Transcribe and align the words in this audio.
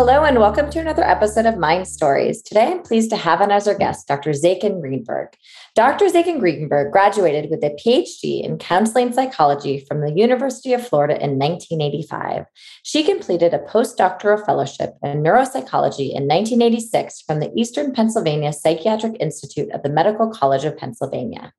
Hello, 0.00 0.24
and 0.24 0.38
welcome 0.38 0.70
to 0.70 0.78
another 0.78 1.04
episode 1.04 1.44
of 1.44 1.58
Mind 1.58 1.86
Stories. 1.86 2.40
Today, 2.40 2.70
I'm 2.70 2.82
pleased 2.82 3.10
to 3.10 3.18
have 3.18 3.42
on 3.42 3.50
as 3.50 3.68
our 3.68 3.74
guest 3.74 4.08
Dr. 4.08 4.30
Zaken 4.30 4.80
Greenberg. 4.80 5.28
Dr. 5.74 6.06
Zaken 6.06 6.40
Greenberg 6.40 6.90
graduated 6.90 7.50
with 7.50 7.62
a 7.62 7.76
PhD 7.78 8.42
in 8.42 8.56
counseling 8.56 9.12
psychology 9.12 9.84
from 9.86 10.00
the 10.00 10.10
University 10.10 10.72
of 10.72 10.88
Florida 10.88 11.22
in 11.22 11.38
1985. 11.38 12.46
She 12.82 13.04
completed 13.04 13.52
a 13.52 13.58
postdoctoral 13.58 14.42
fellowship 14.42 14.94
in 15.02 15.22
neuropsychology 15.22 16.16
in 16.16 16.26
1986 16.26 17.20
from 17.20 17.40
the 17.40 17.52
Eastern 17.54 17.92
Pennsylvania 17.92 18.54
Psychiatric 18.54 19.18
Institute 19.20 19.70
of 19.72 19.82
the 19.82 19.90
Medical 19.90 20.30
College 20.30 20.64
of 20.64 20.78
Pennsylvania. 20.78 21.52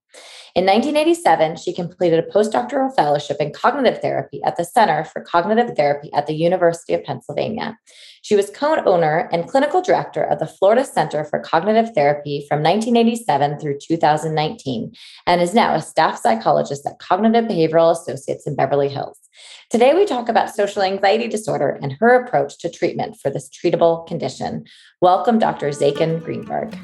In 0.53 0.65
1987, 0.65 1.55
she 1.55 1.73
completed 1.73 2.19
a 2.19 2.29
postdoctoral 2.29 2.93
fellowship 2.93 3.37
in 3.39 3.53
cognitive 3.53 4.01
therapy 4.01 4.41
at 4.43 4.57
the 4.57 4.65
Center 4.65 5.05
for 5.05 5.21
Cognitive 5.21 5.77
Therapy 5.77 6.11
at 6.13 6.27
the 6.27 6.33
University 6.33 6.93
of 6.93 7.05
Pennsylvania. 7.05 7.77
She 8.21 8.35
was 8.35 8.49
co 8.49 8.75
owner 8.85 9.29
and 9.31 9.47
clinical 9.47 9.81
director 9.81 10.23
of 10.23 10.39
the 10.39 10.47
Florida 10.47 10.83
Center 10.83 11.23
for 11.23 11.39
Cognitive 11.39 11.93
Therapy 11.95 12.45
from 12.49 12.61
1987 12.63 13.59
through 13.59 13.79
2019 13.79 14.93
and 15.25 15.41
is 15.41 15.53
now 15.53 15.73
a 15.73 15.81
staff 15.81 16.19
psychologist 16.19 16.85
at 16.85 16.99
Cognitive 16.99 17.45
Behavioral 17.45 17.91
Associates 17.91 18.45
in 18.45 18.55
Beverly 18.55 18.89
Hills. 18.89 19.17
Today, 19.69 19.93
we 19.93 20.05
talk 20.05 20.27
about 20.27 20.53
social 20.53 20.81
anxiety 20.81 21.29
disorder 21.29 21.79
and 21.81 21.93
her 22.01 22.21
approach 22.21 22.57
to 22.59 22.69
treatment 22.69 23.15
for 23.21 23.29
this 23.29 23.49
treatable 23.49 24.05
condition. 24.05 24.65
Welcome, 25.01 25.39
Dr. 25.39 25.69
Zaken 25.69 26.21
Greenberg. 26.21 26.77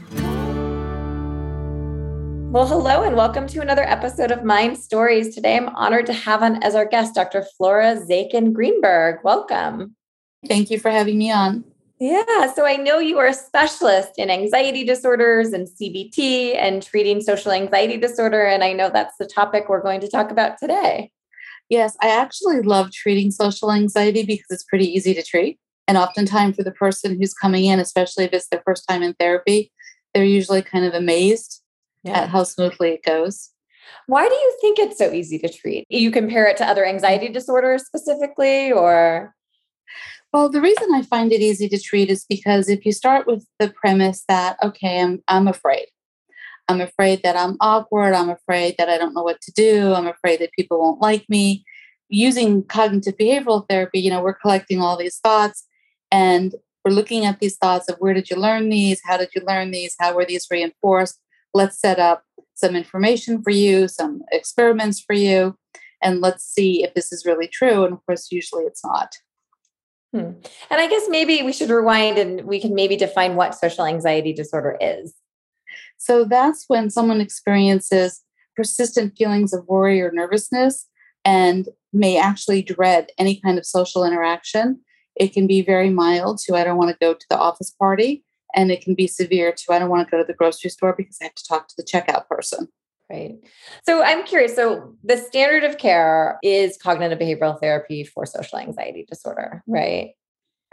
Well, 2.50 2.66
hello 2.66 3.03
and 3.03 3.17
welcome 3.17 3.45
to 3.48 3.59
another 3.59 3.84
episode 3.84 4.31
of 4.31 4.45
Mind 4.45 4.78
Stories. 4.78 5.36
Today, 5.36 5.58
I'm 5.58 5.67
honored 5.76 6.06
to 6.06 6.14
have 6.14 6.42
on 6.42 6.64
as 6.64 6.76
our 6.76 6.86
guest 6.86 7.14
Dr. 7.14 7.45
Flora 7.58 7.98
Zaken 7.98 8.53
Greenberg. 8.53 9.20
Welcome. 9.22 9.98
Thank 10.48 10.72
you 10.72 10.80
for 10.80 10.90
having 10.90 11.18
me 11.18 11.30
on. 11.30 11.66
Yeah, 12.00 12.53
so 12.53 12.66
I 12.66 12.78
know 12.78 13.00
you 13.00 13.18
are 13.18 13.28
a 13.28 13.34
specialist 13.34 14.14
in 14.18 14.30
anxiety 14.30 14.86
disorders 14.86 15.52
and 15.52 15.68
CBT 15.68 16.56
and 16.56 16.81
treating 16.81 17.20
social 17.20 17.52
anxiety 17.52 17.98
disorder. 17.98 18.45
And 18.45 18.64
I 18.64 18.72
know 18.72 18.90
that's 18.90 19.18
the 19.20 19.28
topic 19.28 19.66
we're 19.68 19.84
going 19.84 20.00
to 20.00 20.09
talk 20.09 20.31
about 20.31 20.58
today. 20.58 21.12
Yes, 21.68 21.98
I 22.02 22.08
actually 22.08 22.62
love 22.62 22.94
treating 22.94 23.30
social 23.30 23.73
anxiety 23.73 24.23
because 24.23 24.48
it's 24.52 24.64
pretty 24.64 24.86
easy 24.86 25.14
to 25.14 25.22
treat. 25.22 25.59
And 25.86 25.98
oftentimes, 25.98 26.56
for 26.56 26.64
the 26.64 26.72
person 26.72 27.20
who's 27.20 27.34
coming 27.34 27.66
in, 27.66 27.80
especially 27.80 28.23
if 28.23 28.31
it's 28.31 28.48
their 28.48 28.64
first 28.66 28.88
time 28.88 29.03
in 29.03 29.16
therapy, 29.16 29.70
they're 30.14 30.23
usually 30.23 30.62
kind 30.62 30.86
of 30.86 30.94
amazed 30.94 31.62
yeah. 32.08 32.22
at 32.22 32.30
how 32.30 32.44
smoothly 32.44 32.91
it 32.91 33.03
goes. 33.03 33.52
Why 34.08 34.27
do 34.27 34.33
you 34.33 34.58
think 34.61 34.80
it's 34.80 34.97
so 34.97 35.11
easy 35.11 35.38
to 35.39 35.50
treat? 35.50 35.86
You 35.89 36.11
compare 36.11 36.47
it 36.47 36.58
to 36.58 36.66
other 36.66 36.86
anxiety 36.86 37.30
disorders 37.30 37.86
specifically, 37.86 38.72
or? 38.72 39.33
Well, 40.33 40.50
the 40.50 40.61
reason 40.61 40.94
I 40.94 41.02
find 41.03 41.31
it 41.31 41.41
easy 41.41 41.69
to 41.69 41.80
treat 41.80 42.09
is 42.09 42.25
because 42.28 42.69
if 42.69 42.85
you 42.85 42.91
start 42.91 43.28
with 43.28 43.45
the 43.59 43.69
premise 43.69 44.23
that, 44.28 44.58
okay, 44.61 45.02
I'm, 45.02 45.23
I'm 45.28 45.47
afraid. 45.47 45.88
I'm 46.67 46.81
afraid 46.81 47.23
that 47.23 47.38
I'm 47.38 47.55
awkward. 47.61 48.13
I'm 48.13 48.30
afraid 48.30 48.75
that 48.78 48.89
I 48.89 48.97
don't 48.97 49.13
know 49.13 49.23
what 49.23 49.39
to 49.41 49.52
do. 49.53 49.94
I'm 49.94 50.08
afraid 50.08 50.39
that 50.41 50.52
people 50.52 50.80
won't 50.80 51.02
like 51.02 51.25
me. 51.30 51.66
Using 52.09 52.63
cognitive 52.63 53.18
behavioral 53.18 53.68
therapy, 53.69 54.00
you 54.00 54.09
know, 54.09 54.22
we're 54.22 54.34
collecting 54.34 54.81
all 54.81 54.97
these 54.97 55.19
thoughts 55.19 55.66
and 56.12 56.53
we're 56.84 56.91
looking 56.91 57.25
at 57.25 57.39
these 57.39 57.57
thoughts 57.57 57.89
of 57.89 57.97
where 58.00 58.13
did 58.13 58.29
you 58.29 58.38
learn 58.38 58.69
these? 58.69 59.01
How 59.03 59.18
did 59.18 59.29
you 59.35 59.41
learn 59.45 59.72
these? 59.72 59.95
How 60.00 60.13
were 60.13 60.25
these 60.25 60.47
reinforced? 60.50 61.19
Let's 61.53 61.80
set 61.80 62.00
up 62.00 62.24
some 62.53 62.75
information 62.75 63.41
for 63.41 63.52
you, 63.52 63.88
some 63.88 64.24
experiments 64.31 65.00
for 65.00 65.13
you, 65.13 65.58
and 66.02 66.22
let's 66.22 66.44
see 66.44 66.84
if 66.84 66.94
this 66.94 67.12
is 67.12 67.25
really 67.25 67.47
true. 67.47 67.84
And 67.84 67.94
of 67.94 68.06
course, 68.06 68.31
usually 68.31 68.63
it's 68.63 68.84
not. 68.84 69.16
Hmm. 70.13 70.31
And 70.69 70.81
I 70.81 70.88
guess 70.88 71.07
maybe 71.09 71.44
we 71.44 71.53
should 71.53 71.69
rewind 71.69 72.18
and 72.18 72.41
we 72.46 72.59
can 72.59 72.74
maybe 72.74 72.96
define 72.96 73.36
what 73.36 73.56
social 73.56 73.86
anxiety 73.86 74.34
disorder 74.34 74.78
is. 74.80 75.13
So 75.97 76.24
that's 76.24 76.66
when 76.68 76.90
someone 76.90 77.22
experiences 77.22 78.24
persistent 78.56 79.16
feelings 79.18 79.53
of 79.53 79.68
worry 79.68 80.02
or 80.02 80.12
nervousness 80.12 80.88
and 81.25 81.68
may 81.94 82.18
actually 82.18 82.62
dread 82.62 83.07
any 83.18 83.40
kind 83.40 83.57
of 83.57 83.66
social 83.66 84.03
interaction. 84.03 84.80
It 85.16 85.34
can 85.34 85.46
be 85.46 85.62
very 85.62 85.90
mild 85.90 86.40
to 86.46 86.56
I 86.56 86.63
don't 86.63 86.78
want 86.78 86.90
to 86.91 86.97
go 87.00 87.13
to 87.13 87.25
the 87.30 87.38
office 87.38 87.72
party 87.72 88.24
and 88.56 88.72
it 88.72 88.81
can 88.81 88.96
be 88.96 89.08
severe 89.08 89.52
too. 89.52 89.72
I 89.72 89.80
don't 89.80 89.90
want 89.90 90.08
to 90.08 90.12
go 90.12 90.18
to 90.18 90.24
the 90.24 90.34
grocery 90.34 90.69
store 90.69 90.94
because 90.97 91.18
I 91.22 91.25
have 91.25 91.35
to 91.35 91.47
talk 91.47 91.68
to 91.68 91.75
the 91.78 91.84
checkout 91.84 92.28
person. 92.28 92.68
Right. 93.09 93.38
So 93.85 94.03
I'm 94.03 94.25
curious. 94.25 94.56
So 94.56 94.94
the 95.03 95.16
standard 95.16 95.63
of 95.63 95.78
care 95.78 96.40
is 96.44 96.78
cognitive 96.78 97.18
behavioral 97.18 97.57
therapy 97.59 98.03
for 98.03 98.25
social 98.25 98.59
anxiety 98.59 99.06
disorder, 99.07 99.63
right? 99.66 100.12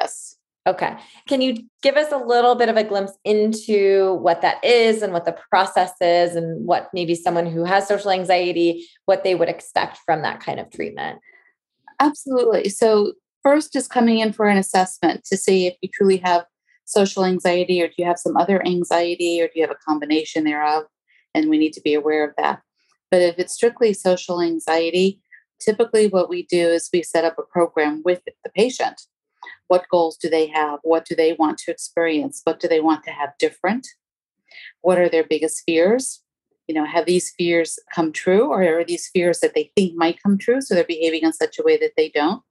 Yes. 0.01 0.37
Okay. 0.67 0.97
Can 1.29 1.43
you 1.43 1.57
give 1.83 1.97
us 1.97 2.11
a 2.11 2.17
little 2.17 2.55
bit 2.55 2.69
of 2.69 2.77
a 2.77 2.83
glimpse 2.83 3.13
into 3.25 4.15
what 4.15 4.41
that 4.41 4.65
is 4.65 5.03
and 5.03 5.13
what 5.13 5.27
the 5.27 5.37
process 5.51 5.93
is 6.01 6.35
and 6.35 6.67
what 6.67 6.89
maybe 6.95 7.15
someone 7.15 7.47
who 7.47 7.65
has 7.65 7.87
social 7.87 8.11
anxiety, 8.11 8.87
what 9.05 9.25
they 9.25 9.35
would 9.35 9.51
expect 9.51 9.99
from 10.07 10.23
that 10.23 10.41
kind 10.41 10.59
of 10.59 10.71
treatment? 10.71 11.21
Absolutely. 12.01 12.71
So 12.71 13.13
first 13.43 13.77
is 13.77 13.87
coming 13.87 14.19
in 14.19 14.33
for 14.33 14.47
an 14.47 14.57
assessment 14.57 15.25
to 15.27 15.37
see 15.37 15.67
if 15.67 15.77
you 15.83 15.91
truly 15.93 16.17
have 16.17 16.47
social 16.85 17.25
anxiety 17.25 17.83
or 17.83 17.89
do 17.89 17.95
you 17.99 18.05
have 18.05 18.19
some 18.19 18.37
other 18.37 18.65
anxiety 18.67 19.41
or 19.41 19.47
do 19.47 19.53
you 19.57 19.63
have 19.63 19.71
a 19.71 19.89
combination 19.89 20.45
thereof? 20.45 20.85
And 21.35 21.51
we 21.51 21.59
need 21.59 21.73
to 21.75 21.81
be 21.81 21.95
aware 21.95 22.27
of 22.27 22.35
that. 22.39 22.63
But 23.11 23.23
if 23.23 23.39
it's 23.39 23.55
strictly 23.55 23.93
social 23.93 24.41
anxiety, 24.41 25.21
typically 25.61 26.09
what 26.09 26.29
we 26.29 26.45
do 26.47 26.69
is 26.69 26.91
we 26.93 27.03
set 27.03 27.25
up 27.25 27.39
a 27.39 27.43
program 27.43 28.03
with 28.05 28.23
the 28.25 28.51
patient. 28.51 29.03
What 29.69 29.87
goals 29.91 30.17
do 30.17 30.29
they 30.29 30.47
have? 30.49 30.81
What 30.83 31.05
do 31.05 31.15
they 31.15 31.35
want 31.35 31.59
to 31.59 31.71
experience? 31.71 32.41
What 32.45 32.61
do 32.61 32.69
they 32.69 32.81
want 32.81 33.05
to 33.05 33.11
have 33.11 33.31
different? 33.39 33.87
What 34.83 34.99
are 34.99 35.09
their 35.09 35.25
biggest 35.25 35.63
fears? 35.67 36.23
You 36.69 36.75
know, 36.75 36.87
have 36.87 37.07
these 37.07 37.33
fears 37.37 37.79
come 37.95 38.13
true 38.13 38.51
or 38.51 38.63
are 38.63 38.85
these 38.85 39.09
fears 39.13 39.41
that 39.41 39.55
they 39.55 39.71
think 39.77 39.95
might 39.97 40.23
come 40.23 40.39
true? 40.39 40.61
So 40.61 40.75
they're 40.75 40.85
behaving 40.85 41.23
in 41.23 41.33
such 41.33 41.59
a 41.59 41.63
way 41.63 41.77
that 41.79 41.93
they 41.97 42.09
don't. 42.09 42.43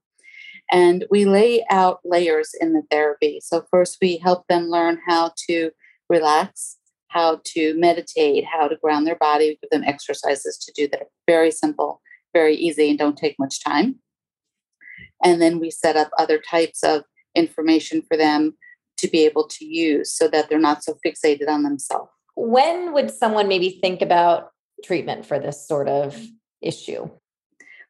And 0.71 1.05
we 1.09 1.25
lay 1.25 1.63
out 1.69 1.99
layers 2.03 2.51
in 2.59 2.73
the 2.73 2.83
therapy. 2.89 3.39
So, 3.43 3.65
first, 3.69 3.97
we 4.01 4.17
help 4.17 4.47
them 4.47 4.69
learn 4.69 4.99
how 5.07 5.33
to 5.49 5.71
relax, 6.09 6.77
how 7.09 7.41
to 7.45 7.75
meditate, 7.75 8.45
how 8.45 8.67
to 8.67 8.77
ground 8.77 9.05
their 9.05 9.17
body. 9.17 9.49
We 9.49 9.59
give 9.61 9.69
them 9.69 9.87
exercises 9.87 10.57
to 10.57 10.71
do 10.75 10.87
that 10.89 11.01
are 11.01 11.07
very 11.27 11.51
simple, 11.51 12.01
very 12.33 12.55
easy, 12.55 12.89
and 12.89 12.97
don't 12.97 13.17
take 13.17 13.35
much 13.37 13.63
time. 13.63 13.99
And 15.23 15.41
then 15.41 15.59
we 15.59 15.69
set 15.69 15.95
up 15.95 16.09
other 16.17 16.39
types 16.39 16.83
of 16.83 17.03
information 17.35 18.01
for 18.01 18.17
them 18.17 18.55
to 18.97 19.07
be 19.07 19.25
able 19.25 19.47
to 19.47 19.65
use 19.65 20.13
so 20.13 20.27
that 20.27 20.49
they're 20.49 20.59
not 20.59 20.83
so 20.83 20.97
fixated 21.05 21.49
on 21.49 21.63
themselves. 21.63 22.09
When 22.35 22.93
would 22.93 23.11
someone 23.11 23.47
maybe 23.47 23.79
think 23.81 24.01
about 24.01 24.49
treatment 24.83 25.25
for 25.25 25.39
this 25.39 25.67
sort 25.67 25.87
of 25.87 26.19
issue? 26.61 27.09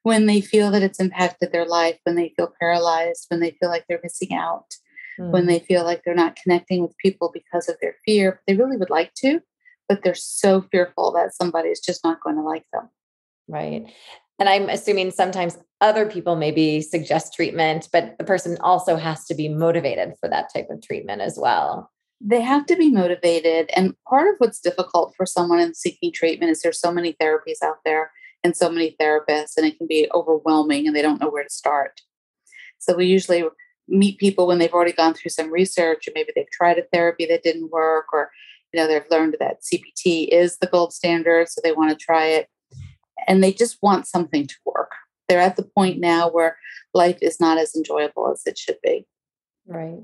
When 0.03 0.25
they 0.25 0.41
feel 0.41 0.69
that 0.72 0.84
it's 0.84 1.00
impacted 1.00 1.52
their 1.52 1.66
life, 1.66 1.97
when 2.03 2.16
they 2.16 2.34
feel 2.36 2.53
paralyzed, 2.59 3.25
when 3.30 3.40
they 3.40 3.52
feel 3.59 3.69
like 3.69 3.86
they're 3.88 4.02
missing 4.03 4.34
out, 4.34 4.75
mm. 5.19 5.31
when 5.31 5.47
they 5.47 5.59
feel 5.59 5.84
like 5.84 6.03
they're 6.03 6.14
not 6.14 6.36
connecting 6.36 6.81
with 6.81 6.97
people 6.97 7.31
because 7.34 7.68
of 7.68 7.78
their 7.81 7.96
fear. 8.06 8.42
They 8.46 8.56
really 8.56 8.78
would 8.78 8.90
like 8.90 9.13
to, 9.16 9.39
but 9.88 10.04
they're 10.04 10.13
so 10.13 10.62
fearful 10.72 11.13
that 11.13 11.33
somebody 11.33 11.69
is 11.69 11.80
just 11.80 12.04
not 12.04 12.22
going 12.22 12.36
to 12.36 12.42
like 12.42 12.66
them. 12.74 12.89
Right. 13.48 13.86
And 14.39 14.50
I'm 14.50 14.69
assuming 14.69 15.12
sometimes 15.12 15.57
other 15.80 16.06
people 16.06 16.36
maybe 16.36 16.81
suggest 16.81 17.33
treatment, 17.33 17.88
but 17.94 18.18
the 18.18 18.24
person 18.24 18.57
also 18.62 18.98
has 18.98 19.25
to 19.25 19.36
be 19.36 19.48
motivated 19.48 20.13
for 20.19 20.30
that 20.30 20.48
type 20.54 20.68
of 20.69 20.81
treatment 20.81 21.22
as 21.22 21.38
well. 21.39 21.92
They 22.19 22.42
have 22.42 22.66
to 22.68 22.75
be 22.75 22.89
motivated. 22.89 23.69
And 23.75 23.95
part 24.07 24.28
of 24.30 24.36
what's 24.39 24.60
difficult 24.60 25.13
for 25.16 25.25
someone 25.25 25.60
in 25.60 25.74
seeking 25.74 26.12
treatment 26.12 26.51
is 26.51 26.62
there's 26.62 26.80
so 26.80 26.92
many 26.92 27.13
therapies 27.22 27.62
out 27.63 27.78
there 27.86 28.12
and 28.44 28.56
so 28.56 28.69
many 28.69 28.95
therapists, 29.00 29.57
and 29.57 29.66
it 29.66 29.78
can 29.78 29.88
be 29.88 30.10
overwhelming 30.13 30.88
and 30.88 30.95
they 30.95 31.01
don't 31.01 31.22
know 31.22 31.30
where 31.30 31.44
to 31.44 31.50
start. 31.50 32.01
So 32.80 32.95
we 32.95 33.06
usually 33.06 33.44
meet 33.88 34.18
people 34.18 34.48
when 34.48 34.60
they've 34.60 34.74
already 34.74 34.92
gone 34.92 35.13
through 35.13 35.30
some 35.30 35.51
research 35.51 36.07
or 36.07 36.12
maybe 36.16 36.31
they've 36.36 36.50
tried 36.51 36.78
a 36.78 36.84
therapy 36.94 37.25
that 37.25 37.44
didn't 37.44 37.72
work 37.72 38.06
or 38.13 38.31
you 38.72 38.80
know 38.80 38.88
they've 38.88 39.10
learned 39.12 39.36
that 39.40 39.62
CBT 39.62 40.30
is 40.30 40.57
the 40.57 40.68
gold 40.68 40.94
standard 40.94 41.50
so 41.50 41.60
they 41.63 41.74
want 41.74 41.90
to 41.90 41.95
try 41.95 42.25
it 42.25 42.48
and 43.28 43.44
they 43.44 43.54
just 43.54 43.78
want 43.81 44.07
something 44.07 44.48
to 44.48 44.56
work. 44.66 44.92
They're 45.28 45.40
at 45.40 45.56
the 45.56 45.63
point 45.63 46.00
now 46.00 46.30
where 46.30 46.57
life 46.94 47.18
is 47.22 47.40
not 47.40 47.57
as 47.57 47.75
enjoyable 47.75 48.31
as 48.31 48.42
it 48.45 48.57
should 48.57 48.78
be. 48.84 49.06
Right. 49.66 50.00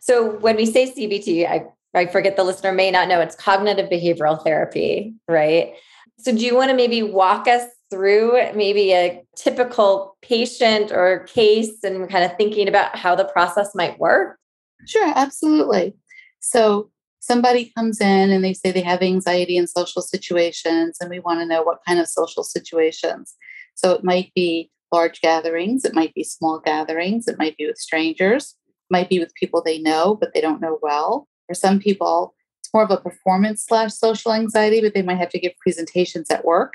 So 0.00 0.36
when 0.38 0.56
we 0.56 0.66
say 0.66 0.90
CBT, 0.90 1.48
I 1.48 1.66
I 1.94 2.06
forget 2.06 2.36
the 2.36 2.44
listener 2.44 2.72
may 2.72 2.90
not 2.90 3.08
know 3.08 3.20
it's 3.20 3.34
cognitive 3.34 3.88
behavioral 3.88 4.42
therapy, 4.42 5.14
right? 5.28 5.74
So, 6.18 6.32
do 6.32 6.38
you 6.38 6.54
want 6.54 6.70
to 6.70 6.76
maybe 6.76 7.02
walk 7.02 7.46
us 7.46 7.64
through 7.90 8.52
maybe 8.54 8.92
a 8.92 9.22
typical 9.36 10.16
patient 10.22 10.90
or 10.90 11.20
case 11.28 11.84
and 11.84 12.08
kind 12.08 12.24
of 12.24 12.36
thinking 12.36 12.68
about 12.68 12.96
how 12.96 13.14
the 13.14 13.24
process 13.24 13.74
might 13.74 13.98
work? 13.98 14.38
Sure, 14.86 15.12
absolutely. 15.14 15.94
So, 16.40 16.90
somebody 17.20 17.72
comes 17.76 18.00
in 18.00 18.30
and 18.30 18.44
they 18.44 18.54
say 18.54 18.70
they 18.72 18.80
have 18.82 19.02
anxiety 19.02 19.56
in 19.56 19.66
social 19.66 20.02
situations, 20.02 20.96
and 21.00 21.10
we 21.10 21.20
want 21.20 21.40
to 21.40 21.46
know 21.46 21.62
what 21.62 21.80
kind 21.86 22.00
of 22.00 22.08
social 22.08 22.44
situations. 22.44 23.34
So, 23.74 23.92
it 23.92 24.04
might 24.04 24.32
be 24.34 24.70
large 24.92 25.20
gatherings, 25.20 25.84
it 25.84 25.94
might 25.94 26.14
be 26.14 26.24
small 26.24 26.60
gatherings, 26.60 27.28
it 27.28 27.38
might 27.38 27.56
be 27.56 27.66
with 27.66 27.76
strangers, 27.76 28.54
might 28.90 29.08
be 29.08 29.18
with 29.18 29.34
people 29.34 29.62
they 29.62 29.78
know 29.78 30.14
but 30.14 30.32
they 30.32 30.40
don't 30.40 30.60
know 30.60 30.78
well. 30.80 31.28
For 31.48 31.54
some 31.54 31.78
people, 31.78 32.34
more 32.76 32.84
of 32.84 32.90
a 32.90 32.98
performance 32.98 33.64
slash 33.66 33.94
social 33.94 34.34
anxiety, 34.34 34.82
but 34.82 34.92
they 34.92 35.00
might 35.00 35.16
have 35.16 35.30
to 35.30 35.38
give 35.38 35.56
presentations 35.58 36.30
at 36.30 36.44
work. 36.44 36.74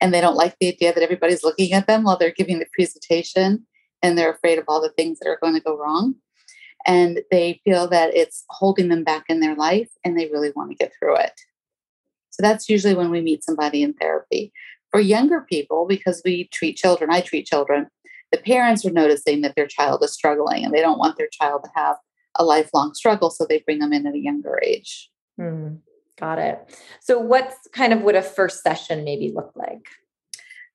And 0.00 0.14
they 0.14 0.20
don't 0.20 0.36
like 0.36 0.54
the 0.60 0.68
idea 0.68 0.94
that 0.94 1.02
everybody's 1.02 1.42
looking 1.42 1.72
at 1.72 1.88
them 1.88 2.04
while 2.04 2.16
they're 2.16 2.30
giving 2.30 2.60
the 2.60 2.68
presentation 2.72 3.66
and 4.02 4.16
they're 4.16 4.30
afraid 4.30 4.60
of 4.60 4.66
all 4.68 4.80
the 4.80 4.90
things 4.90 5.18
that 5.18 5.28
are 5.28 5.40
going 5.42 5.54
to 5.54 5.60
go 5.60 5.76
wrong. 5.76 6.14
And 6.86 7.22
they 7.32 7.60
feel 7.64 7.88
that 7.88 8.14
it's 8.14 8.44
holding 8.50 8.88
them 8.88 9.02
back 9.02 9.24
in 9.28 9.40
their 9.40 9.56
life 9.56 9.88
and 10.04 10.16
they 10.16 10.28
really 10.28 10.52
want 10.54 10.70
to 10.70 10.76
get 10.76 10.92
through 10.96 11.16
it. 11.16 11.40
So 12.30 12.40
that's 12.40 12.68
usually 12.68 12.94
when 12.94 13.10
we 13.10 13.20
meet 13.20 13.42
somebody 13.42 13.82
in 13.82 13.94
therapy. 13.94 14.52
For 14.92 15.00
younger 15.00 15.40
people 15.40 15.86
because 15.88 16.22
we 16.24 16.48
treat 16.54 16.76
children 16.76 17.10
i 17.10 17.20
treat 17.20 17.44
children 17.44 17.88
the 18.32 18.38
parents 18.38 18.86
are 18.86 18.90
noticing 18.90 19.42
that 19.42 19.54
their 19.54 19.66
child 19.66 20.02
is 20.02 20.14
struggling 20.14 20.64
and 20.64 20.72
they 20.72 20.80
don't 20.80 20.98
want 20.98 21.18
their 21.18 21.28
child 21.30 21.64
to 21.64 21.70
have 21.74 21.96
a 22.36 22.44
lifelong 22.44 22.94
struggle 22.94 23.28
so 23.28 23.44
they 23.44 23.58
bring 23.66 23.80
them 23.80 23.92
in 23.92 24.06
at 24.06 24.14
a 24.14 24.18
younger 24.18 24.58
age 24.64 25.10
hmm. 25.36 25.74
Got 26.18 26.38
it. 26.38 26.74
So, 27.00 27.18
what's 27.18 27.68
kind 27.72 27.92
of 27.92 28.00
would 28.02 28.14
a 28.14 28.22
first 28.22 28.62
session 28.62 29.04
maybe 29.04 29.32
look 29.34 29.52
like? 29.54 29.86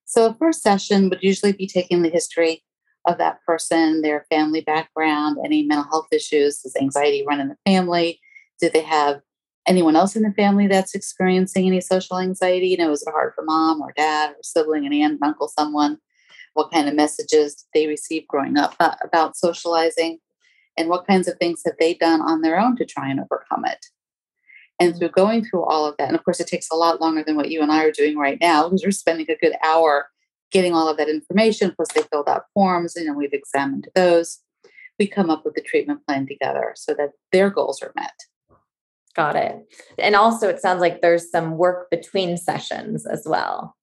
So, 0.06 0.28
a 0.28 0.34
first 0.36 0.62
session 0.62 1.10
would 1.10 1.24
usually 1.24 1.54
be 1.54 1.68
taking 1.68 2.04
the 2.04 2.10
history 2.10 2.64
of 3.06 3.18
that 3.18 3.40
person, 3.46 4.02
their 4.02 4.26
family 4.30 4.62
background, 4.62 5.38
any 5.44 5.64
mental 5.64 5.90
health 5.90 6.08
issues. 6.12 6.60
Does 6.60 6.76
anxiety 6.76 7.26
run 7.28 7.40
in 7.40 7.50
the 7.50 7.58
family? 7.66 8.20
Do 8.60 8.70
they 8.70 8.84
have 8.84 9.22
anyone 9.68 9.96
else 9.96 10.16
in 10.16 10.22
the 10.22 10.34
family 10.34 10.68
that's 10.68 10.94
experiencing 10.94 11.66
any 11.66 11.82
social 11.82 12.20
anxiety? 12.20 12.68
You 12.68 12.78
know, 12.78 12.92
is 12.92 13.02
it 13.02 13.12
hard 13.12 13.34
for 13.34 13.44
mom 13.44 13.82
or 13.82 13.94
dad 13.98 14.32
or 14.32 14.44
sibling, 14.44 14.86
an 14.86 14.94
aunt, 14.94 15.24
uncle, 15.24 15.48
someone? 15.48 15.98
What 16.54 16.72
kind 16.72 16.88
of 16.88 16.96
messages 16.96 17.66
they 17.74 17.88
receive 17.88 18.28
growing 18.28 18.58
up 18.58 18.76
about 19.04 19.38
socializing? 19.38 20.20
And 20.78 20.88
what 20.88 21.08
kinds 21.08 21.28
of 21.28 21.38
things 21.38 21.64
have 21.66 21.76
they 21.80 21.96
done 21.96 22.22
on 22.22 22.42
their 22.42 22.60
own 22.60 22.76
to 22.78 22.86
try 22.86 23.10
and 23.10 23.20
overcome 23.20 23.66
it? 23.66 23.86
And 24.82 24.98
through 24.98 25.10
going 25.10 25.46
through 25.46 25.64
all 25.64 25.86
of 25.86 25.96
that, 25.98 26.08
and 26.08 26.18
of 26.18 26.26
course, 26.26 26.40
it 26.40 26.48
takes 26.48 26.68
a 26.72 26.76
lot 26.76 27.00
longer 27.00 27.24
than 27.24 27.36
what 27.36 27.52
you 27.52 27.62
and 27.62 27.72
I 27.72 27.84
are 27.84 27.92
doing 27.92 28.18
right 28.18 28.40
now 28.42 28.64
because 28.68 28.84
we're 28.84 28.92
spending 28.92 29.28
a 29.30 29.36
good 29.36 29.54
hour 29.64 30.08
getting 30.52 30.74
all 30.74 30.90
of 30.90 30.98
that 30.98 31.08
information. 31.08 31.72
Plus, 31.76 31.90
they 31.94 32.02
filled 32.02 32.28
out 32.28 32.46
forms, 32.56 32.96
and 32.96 33.08
then 33.08 33.16
we've 33.16 33.32
examined 33.32 33.90
those. 33.94 34.40
We 34.98 35.06
come 35.06 35.30
up 35.30 35.46
with 35.46 35.54
the 35.54 35.62
treatment 35.62 36.06
plan 36.08 36.26
together 36.26 36.74
so 36.76 36.96
that 36.96 37.12
their 37.32 37.52
goals 37.52 37.84
are 37.84 37.94
met. 37.96 38.14
Got 39.16 39.36
it. 39.36 39.56
And 40.00 40.16
also, 40.16 40.50
it 40.50 40.60
sounds 40.60 40.82
like 40.82 41.02
there's 41.02 41.30
some 41.30 41.58
work 41.58 41.92
between 41.92 42.36
sessions 42.36 43.06
as 43.06 43.24
well. 43.28 43.76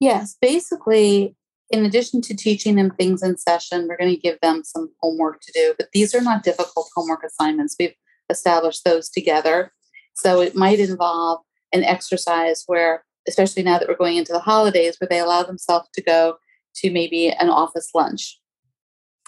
Yes. 0.00 0.36
Basically, 0.40 1.36
in 1.70 1.84
addition 1.84 2.22
to 2.22 2.34
teaching 2.34 2.74
them 2.74 2.90
things 2.90 3.22
in 3.22 3.36
session, 3.36 3.86
we're 3.86 3.96
going 3.96 4.14
to 4.14 4.20
give 4.20 4.40
them 4.40 4.62
some 4.64 4.90
homework 5.00 5.40
to 5.42 5.52
do, 5.52 5.74
but 5.78 5.88
these 5.92 6.12
are 6.12 6.20
not 6.20 6.42
difficult 6.42 6.88
homework 6.94 7.22
assignments. 7.22 7.76
We've 7.78 7.94
established 8.28 8.84
those 8.84 9.08
together 9.08 9.72
so 10.16 10.40
it 10.40 10.56
might 10.56 10.80
involve 10.80 11.40
an 11.72 11.84
exercise 11.84 12.64
where, 12.66 13.04
especially 13.28 13.62
now 13.62 13.78
that 13.78 13.88
we're 13.88 13.96
going 13.96 14.16
into 14.16 14.32
the 14.32 14.40
holidays, 14.40 14.96
where 14.98 15.08
they 15.08 15.18
allow 15.18 15.42
themselves 15.42 15.88
to 15.94 16.02
go 16.02 16.36
to 16.76 16.90
maybe 16.90 17.30
an 17.30 17.50
office 17.50 17.90
lunch. 17.94 18.38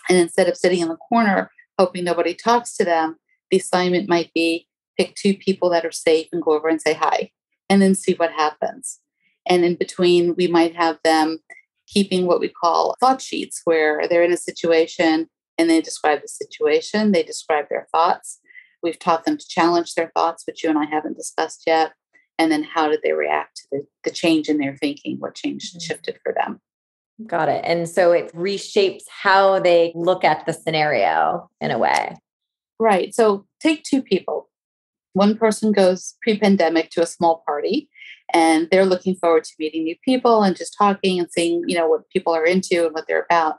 And 0.08 0.19
instead 0.19 0.49
of 0.49 0.56
sitting 0.56 0.81
in 0.81 0.88
the 0.88 0.96
corner 0.96 1.50
hoping 1.79 2.05
nobody 2.05 2.35
talks 2.35 2.76
to 2.76 2.85
them, 2.85 3.17
the 3.50 3.58
assignment 3.58 4.08
might 4.08 4.32
be 4.35 4.67
pick 4.99 5.14
two 5.14 5.35
people 5.35 5.70
that 5.70 5.85
are 5.85 5.93
safe 5.93 6.26
and 6.32 6.43
go 6.43 6.52
over 6.52 6.69
and 6.69 6.81
say 6.81 6.93
hi, 6.93 7.31
and 7.70 7.81
then 7.81 7.94
see 7.94 8.14
what 8.14 8.32
happens. 8.32 8.99
And 9.46 9.64
in 9.64 9.76
between, 9.76 10.35
we 10.35 10.49
might 10.49 10.75
have 10.75 10.99
them 11.05 11.38
keeping 11.87 12.26
what 12.26 12.40
we 12.40 12.49
call 12.49 12.96
thought 13.00 13.23
sheets, 13.23 13.62
where 13.64 14.06
they're 14.08 14.25
in 14.25 14.32
a 14.32 14.37
situation 14.37 15.29
and 15.56 15.70
they 15.70 15.81
describe 15.81 16.20
the 16.20 16.29
situation, 16.29 17.12
they 17.12 17.23
describe 17.23 17.67
their 17.69 17.87
thoughts, 17.90 18.40
We've 18.82 18.98
taught 18.98 19.25
them 19.25 19.36
to 19.36 19.48
challenge 19.48 19.94
their 19.94 20.10
thoughts, 20.14 20.44
which 20.46 20.62
you 20.62 20.70
and 20.70 20.78
I 20.78 20.84
haven't 20.84 21.16
discussed 21.16 21.64
yet. 21.66 21.92
And 22.38 22.52
then 22.52 22.62
how 22.62 22.88
did 22.88 23.00
they 23.02 23.12
react 23.12 23.56
to 23.56 23.62
the, 23.72 23.86
the 24.04 24.10
change 24.10 24.48
in 24.48 24.58
their 24.58 24.76
thinking? 24.76 25.16
What 25.19 25.34
changed 25.34 25.75
and 25.75 25.82
mm-hmm. 25.82 25.88
shifted 25.88 26.19
for 26.22 26.32
them? 26.32 26.60
Got 27.26 27.48
it. 27.48 27.64
And 27.64 27.88
so 27.88 28.12
it 28.12 28.32
reshapes 28.32 29.02
how 29.08 29.58
they 29.58 29.92
look 29.96 30.22
at 30.22 30.46
the 30.46 30.52
scenario 30.52 31.50
in 31.60 31.72
a 31.72 31.78
way. 31.78 32.16
Right. 32.78 33.12
So 33.12 33.44
take 33.60 33.82
two 33.82 34.02
people. 34.02 34.48
One 35.14 35.36
person 35.36 35.72
goes 35.72 36.14
pre 36.22 36.38
pandemic 36.38 36.90
to 36.90 37.02
a 37.02 37.06
small 37.06 37.42
party 37.44 37.88
and 38.32 38.69
they're 38.70 38.86
looking 38.86 39.16
forward 39.16 39.44
to 39.44 39.54
meeting 39.58 39.82
new 39.82 39.96
people 40.04 40.44
and 40.44 40.54
just 40.54 40.76
talking 40.78 41.19
and 41.19 41.28
seeing, 41.30 41.64
you 41.66 41.76
know, 41.76 41.88
what 41.88 42.08
people 42.10 42.32
are 42.32 42.44
into 42.44 42.84
and 42.84 42.94
what 42.94 43.08
they're 43.08 43.26
about. 43.28 43.56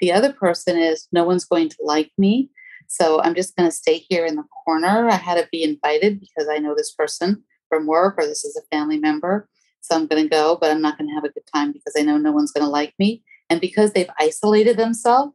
The 0.00 0.12
other 0.12 0.32
person 0.32 0.76
is 0.76 1.08
no 1.10 1.24
one's 1.24 1.46
going 1.46 1.70
to 1.70 1.76
like 1.80 2.10
me. 2.18 2.50
So 2.88 3.20
I'm 3.22 3.34
just 3.34 3.54
going 3.54 3.68
to 3.68 3.74
stay 3.74 3.98
here 3.98 4.24
in 4.24 4.36
the 4.36 4.44
corner. 4.64 5.08
I 5.08 5.14
had 5.14 5.34
to 5.34 5.46
be 5.52 5.62
invited 5.62 6.20
because 6.20 6.48
I 6.50 6.58
know 6.58 6.74
this 6.74 6.92
person 6.92 7.44
from 7.68 7.86
work 7.86 8.14
or 8.18 8.26
this 8.26 8.44
is 8.44 8.56
a 8.56 8.74
family 8.74 8.98
member. 8.98 9.48
So 9.82 9.94
I'm 9.94 10.06
going 10.06 10.22
to 10.22 10.28
go, 10.28 10.56
but 10.60 10.70
I'm 10.70 10.80
not 10.80 10.98
going 10.98 11.08
to 11.08 11.14
have 11.14 11.24
a 11.24 11.28
good 11.28 11.46
time 11.54 11.70
because 11.70 11.94
I 11.96 12.02
know 12.02 12.16
no 12.16 12.32
one's 12.32 12.50
going 12.50 12.64
to 12.64 12.70
like 12.70 12.94
me. 12.98 13.22
And 13.50 13.60
because 13.60 13.92
they've 13.92 14.10
isolated 14.18 14.76
themselves 14.76 15.34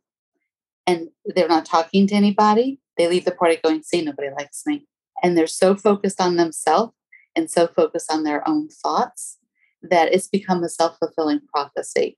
and 0.85 1.09
they're 1.25 1.47
not 1.47 1.65
talking 1.65 2.07
to 2.07 2.15
anybody, 2.15 2.79
they 2.97 3.07
leave 3.07 3.25
the 3.25 3.31
party 3.31 3.59
going, 3.63 3.83
see, 3.83 4.01
nobody 4.03 4.29
likes 4.35 4.63
me. 4.65 4.87
And 5.21 5.37
they're 5.37 5.47
so 5.47 5.75
focused 5.75 6.19
on 6.19 6.35
themselves 6.35 6.93
and 7.35 7.49
so 7.49 7.67
focused 7.67 8.11
on 8.11 8.23
their 8.23 8.47
own 8.47 8.67
thoughts 8.67 9.37
that 9.81 10.13
it's 10.13 10.27
become 10.27 10.63
a 10.63 10.69
self 10.69 10.97
fulfilling 10.97 11.41
prophecy. 11.53 12.17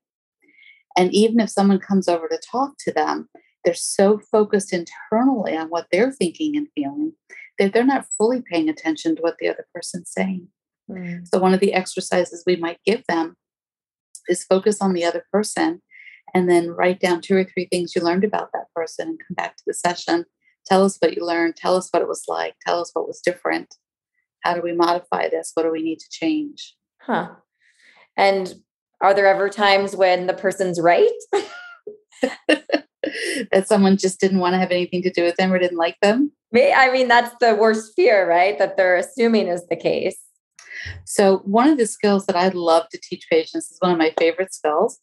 And 0.98 1.14
even 1.14 1.42
if 1.42 1.50
someone 1.50 1.80
comes 1.80 2.08
over 2.08 2.28
to 2.30 2.40
talk 2.40 2.76
to 2.80 2.92
them, 2.92 3.30
they're 3.66 3.74
so 3.74 4.20
focused 4.32 4.72
internally 4.72 5.58
on 5.58 5.68
what 5.68 5.88
they're 5.92 6.12
thinking 6.12 6.56
and 6.56 6.68
feeling 6.76 7.14
that 7.58 7.74
they're 7.74 7.84
not 7.84 8.06
fully 8.18 8.42
paying 8.42 8.70
attention 8.70 9.16
to 9.16 9.22
what 9.22 9.38
the 9.40 9.50
other 9.50 9.66
person's 9.74 10.12
saying. 10.12 10.48
Mm. 10.90 11.28
So, 11.28 11.40
one 11.40 11.54
of 11.54 11.60
the 11.60 11.74
exercises 11.74 12.44
we 12.46 12.56
might 12.56 12.80
give 12.86 13.04
them 13.08 13.36
is 14.30 14.44
focus 14.44 14.82
on 14.82 14.94
the 14.94 15.04
other 15.04 15.26
person 15.32 15.82
and 16.34 16.50
then 16.50 16.70
write 16.70 17.00
down 17.00 17.22
two 17.22 17.36
or 17.36 17.44
three 17.44 17.68
things 17.72 17.96
you 17.96 18.02
learned 18.02 18.24
about 18.24 18.52
that 18.54 18.72
person 18.76 19.10
and 19.10 19.20
come 19.20 19.36
back 19.36 19.58
to 19.58 19.64
the 19.66 19.74
session. 19.74 20.26
Tell 20.66 20.84
us 20.84 20.98
what 21.00 21.16
you 21.16 21.26
learned. 21.26 21.56
Tell 21.56 21.76
us 21.76 21.90
what 21.92 22.02
it 22.02 22.08
was 22.08 22.24
like. 22.28 22.56
Tell 22.66 22.82
us 22.82 22.92
what 22.94 23.08
was 23.08 23.22
different. 23.22 23.76
How 24.42 24.54
do 24.54 24.62
we 24.62 24.74
modify 24.74 25.30
this? 25.30 25.52
What 25.54 25.64
do 25.64 25.72
we 25.72 25.82
need 25.82 26.00
to 26.00 26.10
change? 26.10 26.76
Huh. 27.02 27.30
And 28.18 28.54
are 29.02 29.14
there 29.14 29.28
ever 29.28 29.50
times 29.50 29.96
when 29.96 30.28
the 30.28 30.34
person's 30.34 30.80
right? 30.80 31.10
that 33.52 33.68
someone 33.68 33.98
just 33.98 34.20
didn't 34.20 34.40
want 34.40 34.54
to 34.54 34.60
have 34.60 34.72
anything 34.72 35.02
to 35.04 35.12
do 35.12 35.24
with 35.24 35.36
them 35.36 35.52
or 35.52 35.60
didn't 35.60 35.78
like 35.78 35.98
them? 36.02 36.32
I 36.56 36.92
mean, 36.92 37.08
that's 37.08 37.36
the 37.40 37.56
worst 37.56 37.94
fear, 37.96 38.28
right? 38.28 38.58
That 38.58 38.78
they're 38.78 38.96
assuming 38.96 39.48
is 39.48 39.66
the 39.68 39.76
case. 39.76 40.18
So, 41.04 41.40
one 41.40 41.68
of 41.68 41.78
the 41.78 41.88
skills 41.88 42.26
that 42.28 42.36
I 42.36 42.50
love 42.50 42.88
to 42.90 43.00
teach 43.02 43.28
patients 43.30 43.72
is 43.72 43.78
one 43.80 43.92
of 43.92 43.98
my 43.98 44.14
favorite 44.18 44.54
skills 44.54 45.00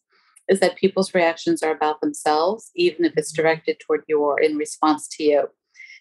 is 0.47 0.59
that 0.59 0.75
people's 0.75 1.13
reactions 1.13 1.63
are 1.63 1.71
about 1.71 2.01
themselves, 2.01 2.69
even 2.75 3.05
if 3.05 3.13
it's 3.15 3.31
directed 3.31 3.77
toward 3.79 4.03
you 4.07 4.19
or 4.19 4.39
in 4.39 4.57
response 4.57 5.07
to 5.09 5.23
you. 5.23 5.47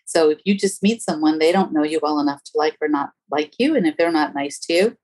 So, 0.04 0.30
if 0.30 0.38
you 0.44 0.56
just 0.56 0.82
meet 0.82 1.02
someone, 1.02 1.38
they 1.38 1.52
don't 1.52 1.72
know 1.72 1.84
you 1.84 2.00
well 2.02 2.20
enough 2.20 2.42
to 2.44 2.52
like 2.54 2.76
or 2.80 2.88
not 2.88 3.10
like 3.30 3.54
you. 3.58 3.76
And 3.76 3.86
if 3.86 3.96
they're 3.96 4.12
not 4.12 4.34
nice 4.34 4.58
to 4.60 4.72
you, 4.72 4.96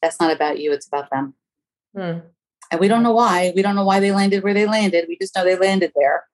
that's 0.00 0.20
not 0.20 0.32
about 0.32 0.60
you, 0.60 0.72
it's 0.72 0.86
about 0.86 1.10
them. 1.10 1.34
Hmm. 1.94 2.18
And 2.70 2.80
we 2.80 2.88
don't 2.88 3.02
know 3.02 3.12
why. 3.12 3.52
We 3.54 3.62
don't 3.62 3.74
know 3.74 3.84
why 3.84 3.98
they 3.98 4.12
landed 4.12 4.44
where 4.44 4.54
they 4.54 4.66
landed. 4.66 5.06
We 5.08 5.18
just 5.20 5.34
know 5.34 5.44
they 5.44 5.56
landed 5.56 5.92
there 5.96 6.24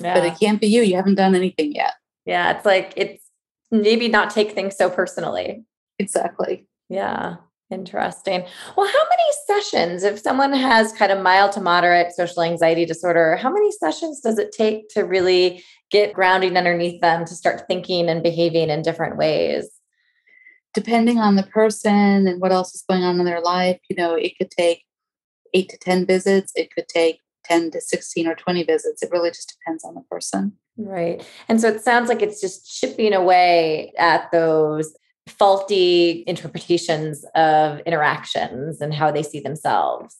yeah. 0.00 0.14
but 0.14 0.24
it 0.24 0.38
can't 0.38 0.60
be 0.60 0.66
you. 0.66 0.82
You 0.82 0.96
haven't 0.96 1.16
done 1.16 1.34
anything 1.34 1.74
yet. 1.74 1.94
Yeah. 2.26 2.56
It's 2.56 2.66
like, 2.66 2.92
it's 2.96 3.24
maybe 3.70 4.08
not 4.08 4.30
take 4.30 4.52
things 4.52 4.76
so 4.76 4.90
personally. 4.90 5.64
Exactly. 5.98 6.66
Yeah. 6.88 7.36
Interesting. 7.70 8.44
Well, 8.76 8.88
how 8.88 9.04
many 9.08 9.60
sessions, 9.62 10.02
if 10.02 10.18
someone 10.18 10.52
has 10.52 10.92
kind 10.92 11.12
of 11.12 11.22
mild 11.22 11.52
to 11.52 11.60
moderate 11.60 12.12
social 12.12 12.42
anxiety 12.42 12.84
disorder, 12.84 13.36
how 13.36 13.50
many 13.50 13.70
sessions 13.70 14.20
does 14.20 14.38
it 14.38 14.50
take 14.50 14.88
to 14.90 15.02
really 15.02 15.62
get 15.90 16.12
grounding 16.12 16.56
underneath 16.56 17.00
them 17.00 17.24
to 17.26 17.34
start 17.34 17.68
thinking 17.68 18.08
and 18.08 18.24
behaving 18.24 18.70
in 18.70 18.82
different 18.82 19.16
ways? 19.16 19.70
Depending 20.74 21.18
on 21.18 21.36
the 21.36 21.44
person 21.44 22.26
and 22.26 22.40
what 22.40 22.50
else 22.50 22.74
is 22.74 22.84
going 22.88 23.04
on 23.04 23.20
in 23.20 23.24
their 23.24 23.40
life, 23.40 23.78
you 23.88 23.94
know, 23.94 24.14
it 24.14 24.36
could 24.36 24.50
take 24.50 24.84
eight 25.54 25.68
to 25.68 25.78
10 25.78 26.06
visits. 26.06 26.52
It 26.56 26.74
could 26.74 26.88
take 26.88 27.20
10 27.50 27.72
to 27.72 27.80
16 27.80 28.26
or 28.26 28.34
20 28.34 28.62
visits. 28.64 29.02
It 29.02 29.10
really 29.10 29.30
just 29.30 29.56
depends 29.58 29.84
on 29.84 29.94
the 29.94 30.02
person. 30.10 30.52
Right. 30.76 31.26
And 31.48 31.60
so 31.60 31.68
it 31.68 31.82
sounds 31.82 32.08
like 32.08 32.22
it's 32.22 32.40
just 32.40 32.66
chipping 32.66 33.12
away 33.12 33.92
at 33.98 34.30
those 34.30 34.94
faulty 35.26 36.24
interpretations 36.26 37.24
of 37.34 37.80
interactions 37.80 38.80
and 38.80 38.94
how 38.94 39.10
they 39.10 39.22
see 39.22 39.40
themselves. 39.40 40.16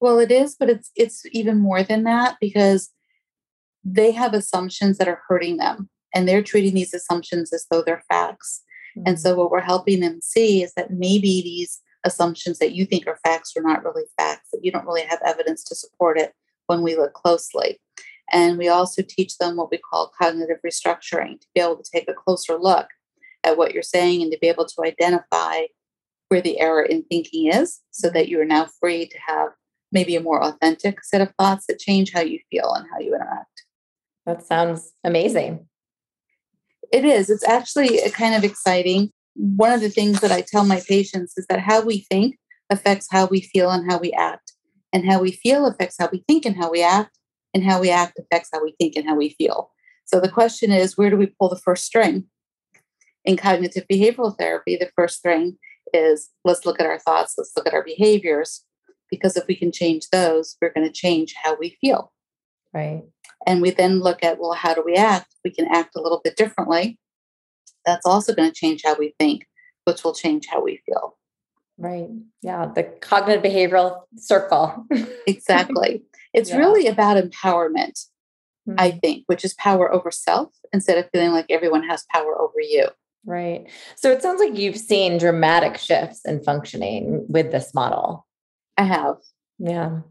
Well, 0.00 0.18
it 0.18 0.30
is, 0.30 0.56
but 0.58 0.70
it's 0.70 0.90
it's 0.96 1.26
even 1.32 1.58
more 1.58 1.82
than 1.82 2.04
that 2.04 2.36
because 2.40 2.90
they 3.84 4.12
have 4.12 4.32
assumptions 4.32 4.98
that 4.98 5.08
are 5.08 5.22
hurting 5.28 5.58
them 5.58 5.90
and 6.14 6.26
they're 6.26 6.42
treating 6.42 6.74
these 6.74 6.94
assumptions 6.94 7.52
as 7.52 7.66
though 7.70 7.82
they're 7.82 8.04
facts. 8.08 8.62
Mm-hmm. 8.96 9.08
And 9.08 9.20
so 9.20 9.34
what 9.36 9.50
we're 9.50 9.60
helping 9.60 10.00
them 10.00 10.20
see 10.22 10.62
is 10.62 10.72
that 10.74 10.90
maybe 10.90 11.42
these 11.42 11.80
assumptions 12.04 12.58
that 12.58 12.72
you 12.72 12.86
think 12.86 13.06
are 13.06 13.18
facts 13.22 13.52
are 13.56 13.62
not 13.62 13.84
really 13.84 14.04
facts, 14.16 14.48
that 14.52 14.64
you 14.64 14.72
don't 14.72 14.86
really 14.86 15.02
have 15.02 15.20
evidence 15.24 15.62
to 15.64 15.74
support 15.74 16.18
it 16.18 16.32
when 16.70 16.82
we 16.82 16.96
look 16.96 17.14
closely. 17.14 17.80
And 18.32 18.56
we 18.56 18.68
also 18.68 19.02
teach 19.02 19.38
them 19.38 19.56
what 19.56 19.72
we 19.72 19.78
call 19.78 20.12
cognitive 20.16 20.58
restructuring 20.64 21.40
to 21.40 21.46
be 21.52 21.60
able 21.60 21.76
to 21.82 21.90
take 21.92 22.08
a 22.08 22.14
closer 22.14 22.56
look 22.56 22.86
at 23.42 23.56
what 23.56 23.74
you're 23.74 23.82
saying 23.82 24.22
and 24.22 24.30
to 24.30 24.38
be 24.40 24.46
able 24.46 24.66
to 24.66 24.84
identify 24.84 25.62
where 26.28 26.40
the 26.40 26.60
error 26.60 26.82
in 26.82 27.02
thinking 27.02 27.52
is 27.52 27.80
so 27.90 28.06
mm-hmm. 28.06 28.14
that 28.14 28.28
you 28.28 28.40
are 28.40 28.44
now 28.44 28.68
free 28.78 29.08
to 29.08 29.18
have 29.26 29.48
maybe 29.90 30.14
a 30.14 30.20
more 30.20 30.44
authentic 30.44 31.02
set 31.02 31.20
of 31.20 31.32
thoughts 31.36 31.66
that 31.66 31.80
change 31.80 32.12
how 32.12 32.20
you 32.20 32.38
feel 32.52 32.72
and 32.72 32.86
how 32.92 33.00
you 33.00 33.16
interact. 33.16 33.64
That 34.26 34.46
sounds 34.46 34.92
amazing. 35.02 35.66
It 36.92 37.04
is. 37.04 37.30
It's 37.30 37.48
actually 37.48 38.00
uh, 38.00 38.10
kind 38.10 38.36
of 38.36 38.44
exciting. 38.44 39.10
One 39.34 39.72
of 39.72 39.80
the 39.80 39.90
things 39.90 40.20
that 40.20 40.30
I 40.30 40.42
tell 40.42 40.64
my 40.64 40.80
patients 40.86 41.36
is 41.36 41.46
that 41.48 41.58
how 41.58 41.82
we 41.82 42.06
think 42.08 42.36
affects 42.68 43.08
how 43.10 43.26
we 43.26 43.40
feel 43.40 43.70
and 43.70 43.90
how 43.90 43.98
we 43.98 44.12
act. 44.12 44.52
And 44.92 45.08
how 45.08 45.20
we 45.20 45.32
feel 45.32 45.66
affects 45.66 45.96
how 45.98 46.08
we 46.10 46.24
think 46.26 46.44
and 46.44 46.56
how 46.56 46.70
we 46.70 46.82
act. 46.82 47.16
And 47.52 47.64
how 47.64 47.80
we 47.80 47.90
act 47.90 48.18
affects 48.18 48.50
how 48.52 48.62
we 48.62 48.74
think 48.78 48.94
and 48.96 49.06
how 49.06 49.16
we 49.16 49.30
feel. 49.30 49.72
So 50.04 50.20
the 50.20 50.28
question 50.28 50.70
is 50.70 50.96
where 50.96 51.10
do 51.10 51.16
we 51.16 51.26
pull 51.26 51.48
the 51.48 51.56
first 51.56 51.84
string? 51.84 52.26
In 53.24 53.36
cognitive 53.36 53.86
behavioral 53.90 54.36
therapy, 54.36 54.76
the 54.76 54.90
first 54.96 55.18
string 55.18 55.58
is 55.92 56.30
let's 56.44 56.64
look 56.64 56.80
at 56.80 56.86
our 56.86 56.98
thoughts, 56.98 57.34
let's 57.36 57.52
look 57.56 57.66
at 57.66 57.74
our 57.74 57.84
behaviors, 57.84 58.64
because 59.10 59.36
if 59.36 59.46
we 59.46 59.56
can 59.56 59.72
change 59.72 60.08
those, 60.10 60.56
we're 60.62 60.72
going 60.72 60.86
to 60.86 60.92
change 60.92 61.34
how 61.42 61.56
we 61.56 61.76
feel. 61.80 62.12
Right. 62.72 63.02
And 63.46 63.60
we 63.60 63.70
then 63.70 64.00
look 64.00 64.22
at, 64.22 64.38
well, 64.38 64.52
how 64.52 64.74
do 64.74 64.82
we 64.84 64.94
act? 64.94 65.34
We 65.44 65.50
can 65.50 65.66
act 65.74 65.96
a 65.96 66.00
little 66.00 66.20
bit 66.22 66.36
differently. 66.36 66.98
That's 67.84 68.06
also 68.06 68.34
going 68.34 68.48
to 68.50 68.54
change 68.54 68.82
how 68.84 68.96
we 68.96 69.14
think, 69.18 69.46
which 69.84 70.04
will 70.04 70.14
change 70.14 70.46
how 70.46 70.62
we 70.62 70.80
feel. 70.86 71.18
Right. 71.80 72.08
Yeah. 72.42 72.66
The 72.74 72.84
cognitive 73.00 73.42
behavioral 73.42 74.02
circle. 74.16 74.86
exactly. 75.26 76.02
It's 76.32 76.50
yeah. 76.50 76.58
really 76.58 76.86
about 76.86 77.16
empowerment, 77.16 78.06
mm-hmm. 78.68 78.76
I 78.78 78.92
think, 78.92 79.24
which 79.26 79.44
is 79.44 79.52
power 79.54 79.92
over 79.92 80.12
self 80.12 80.54
instead 80.72 80.96
of 80.96 81.10
feeling 81.10 81.32
like 81.32 81.46
everyone 81.50 81.82
has 81.88 82.06
power 82.12 82.40
over 82.40 82.60
you. 82.60 82.86
Right. 83.26 83.66
So 83.96 84.12
it 84.12 84.22
sounds 84.22 84.38
like 84.38 84.56
you've 84.56 84.76
seen 84.76 85.18
dramatic 85.18 85.76
shifts 85.76 86.20
in 86.24 86.40
functioning 86.40 87.26
with 87.28 87.50
this 87.50 87.74
model. 87.74 88.28
I 88.78 88.84
have. 88.84 89.16
Yeah. 89.58 90.02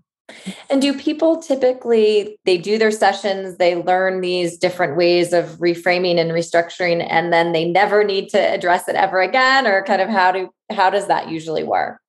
And 0.70 0.82
do 0.82 0.98
people 0.98 1.42
typically 1.42 2.38
they 2.46 2.58
do 2.58 2.78
their 2.78 2.92
sessions, 2.92 3.58
they 3.58 3.76
learn 3.76 4.22
these 4.22 4.58
different 4.58 4.96
ways 4.96 5.34
of 5.34 5.46
reframing 5.58 6.18
and 6.18 6.32
restructuring 6.32 7.06
and 7.10 7.34
then 7.34 7.52
they 7.52 7.66
never 7.66 8.04
need 8.04 8.30
to 8.30 8.40
address 8.40 8.88
it 8.88 8.96
ever 8.96 9.22
again 9.22 9.68
or 9.68 9.84
kind 9.84 10.02
of 10.02 10.10
how 10.10 10.32
do 10.32 10.50
how 10.72 10.90
does 10.90 11.08
that 11.08 11.30
usually 11.30 11.64
work? 11.64 12.00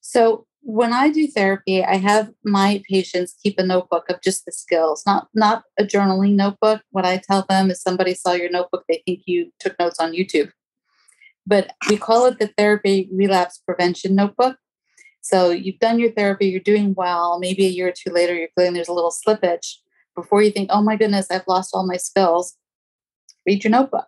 So 0.00 0.46
when 0.68 0.92
I 0.92 1.10
do 1.10 1.28
therapy, 1.28 1.84
I 1.84 1.96
have 1.96 2.30
my 2.44 2.82
patients 2.90 3.36
keep 3.40 3.56
a 3.58 3.62
notebook 3.64 4.06
of 4.10 4.20
just 4.20 4.44
the 4.44 4.52
skills, 4.52 5.04
not 5.06 5.28
not 5.34 5.62
a 5.78 5.84
journaling 5.84 6.34
notebook. 6.34 6.82
What 6.90 7.06
I 7.06 7.18
tell 7.18 7.44
them 7.48 7.70
is 7.70 7.80
somebody 7.80 8.14
saw 8.14 8.32
your 8.32 8.50
notebook, 8.50 8.84
they 8.88 9.02
think 9.06 9.22
you 9.26 9.52
took 9.60 9.78
notes 9.78 10.00
on 10.00 10.12
YouTube. 10.12 10.50
But 11.46 11.72
we 11.88 11.96
call 11.96 12.26
it 12.26 12.40
the 12.40 12.48
therapy 12.58 13.08
relapse 13.12 13.58
prevention 13.64 14.16
notebook 14.16 14.56
so 15.28 15.50
you've 15.50 15.80
done 15.80 15.98
your 15.98 16.12
therapy, 16.12 16.46
you're 16.46 16.60
doing 16.60 16.94
well. 16.96 17.40
Maybe 17.40 17.66
a 17.66 17.68
year 17.68 17.88
or 17.88 17.92
two 17.92 18.12
later, 18.12 18.32
you're 18.32 18.48
feeling 18.54 18.74
there's 18.74 18.86
a 18.86 18.92
little 18.92 19.10
slippage. 19.10 19.74
Before 20.14 20.40
you 20.40 20.52
think, 20.52 20.70
oh 20.72 20.82
my 20.82 20.94
goodness, 20.94 21.26
I've 21.32 21.48
lost 21.48 21.70
all 21.74 21.84
my 21.84 21.96
skills, 21.96 22.56
read 23.44 23.64
your 23.64 23.72
notebook, 23.72 24.06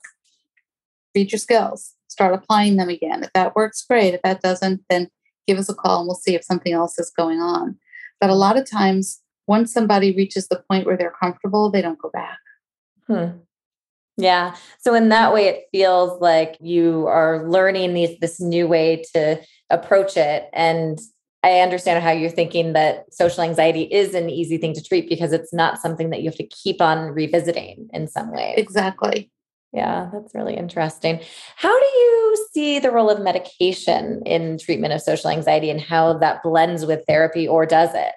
read 1.16 1.32
your 1.32 1.40
skills, 1.40 1.96
start 2.06 2.34
applying 2.34 2.76
them 2.76 2.88
again. 2.88 3.24
If 3.24 3.32
that 3.32 3.56
works, 3.56 3.84
great. 3.84 4.14
If 4.14 4.22
that 4.22 4.42
doesn't, 4.42 4.82
then 4.88 5.08
give 5.48 5.58
us 5.58 5.68
a 5.68 5.74
call 5.74 5.98
and 5.98 6.06
we'll 6.06 6.14
see 6.14 6.36
if 6.36 6.44
something 6.44 6.72
else 6.72 7.00
is 7.00 7.10
going 7.10 7.40
on. 7.40 7.76
But 8.20 8.30
a 8.30 8.36
lot 8.36 8.56
of 8.56 8.70
times, 8.70 9.20
once 9.48 9.72
somebody 9.72 10.14
reaches 10.14 10.46
the 10.46 10.62
point 10.70 10.86
where 10.86 10.96
they're 10.96 11.14
comfortable, 11.20 11.68
they 11.68 11.82
don't 11.82 11.98
go 11.98 12.10
back. 12.10 12.38
Hmm. 13.08 13.38
Yeah. 14.18 14.56
So 14.80 14.94
in 14.94 15.08
that 15.10 15.32
way, 15.32 15.46
it 15.46 15.64
feels 15.70 16.20
like 16.20 16.58
you 16.60 17.06
are 17.06 17.48
learning 17.48 17.94
these 17.94 18.18
this 18.18 18.40
new 18.40 18.66
way 18.66 19.04
to 19.14 19.40
approach 19.70 20.16
it. 20.16 20.50
And 20.52 20.98
I 21.44 21.60
understand 21.60 22.02
how 22.02 22.10
you're 22.10 22.28
thinking 22.28 22.72
that 22.72 23.14
social 23.14 23.44
anxiety 23.44 23.82
is 23.82 24.14
an 24.14 24.28
easy 24.28 24.58
thing 24.58 24.74
to 24.74 24.82
treat 24.82 25.08
because 25.08 25.32
it's 25.32 25.54
not 25.54 25.78
something 25.78 26.10
that 26.10 26.20
you 26.20 26.28
have 26.28 26.36
to 26.38 26.46
keep 26.46 26.82
on 26.82 27.12
revisiting 27.12 27.88
in 27.92 28.08
some 28.08 28.32
way. 28.32 28.54
Exactly. 28.56 29.30
Yeah, 29.72 30.10
that's 30.12 30.34
really 30.34 30.56
interesting. 30.56 31.20
How 31.56 31.78
do 31.78 31.86
you 31.86 32.46
see 32.52 32.80
the 32.80 32.90
role 32.90 33.10
of 33.10 33.20
medication 33.20 34.22
in 34.26 34.58
treatment 34.58 34.94
of 34.94 35.00
social 35.00 35.30
anxiety 35.30 35.70
and 35.70 35.80
how 35.80 36.18
that 36.18 36.42
blends 36.42 36.84
with 36.84 37.04
therapy 37.06 37.46
or 37.46 37.66
does 37.66 37.90
it? 37.94 38.14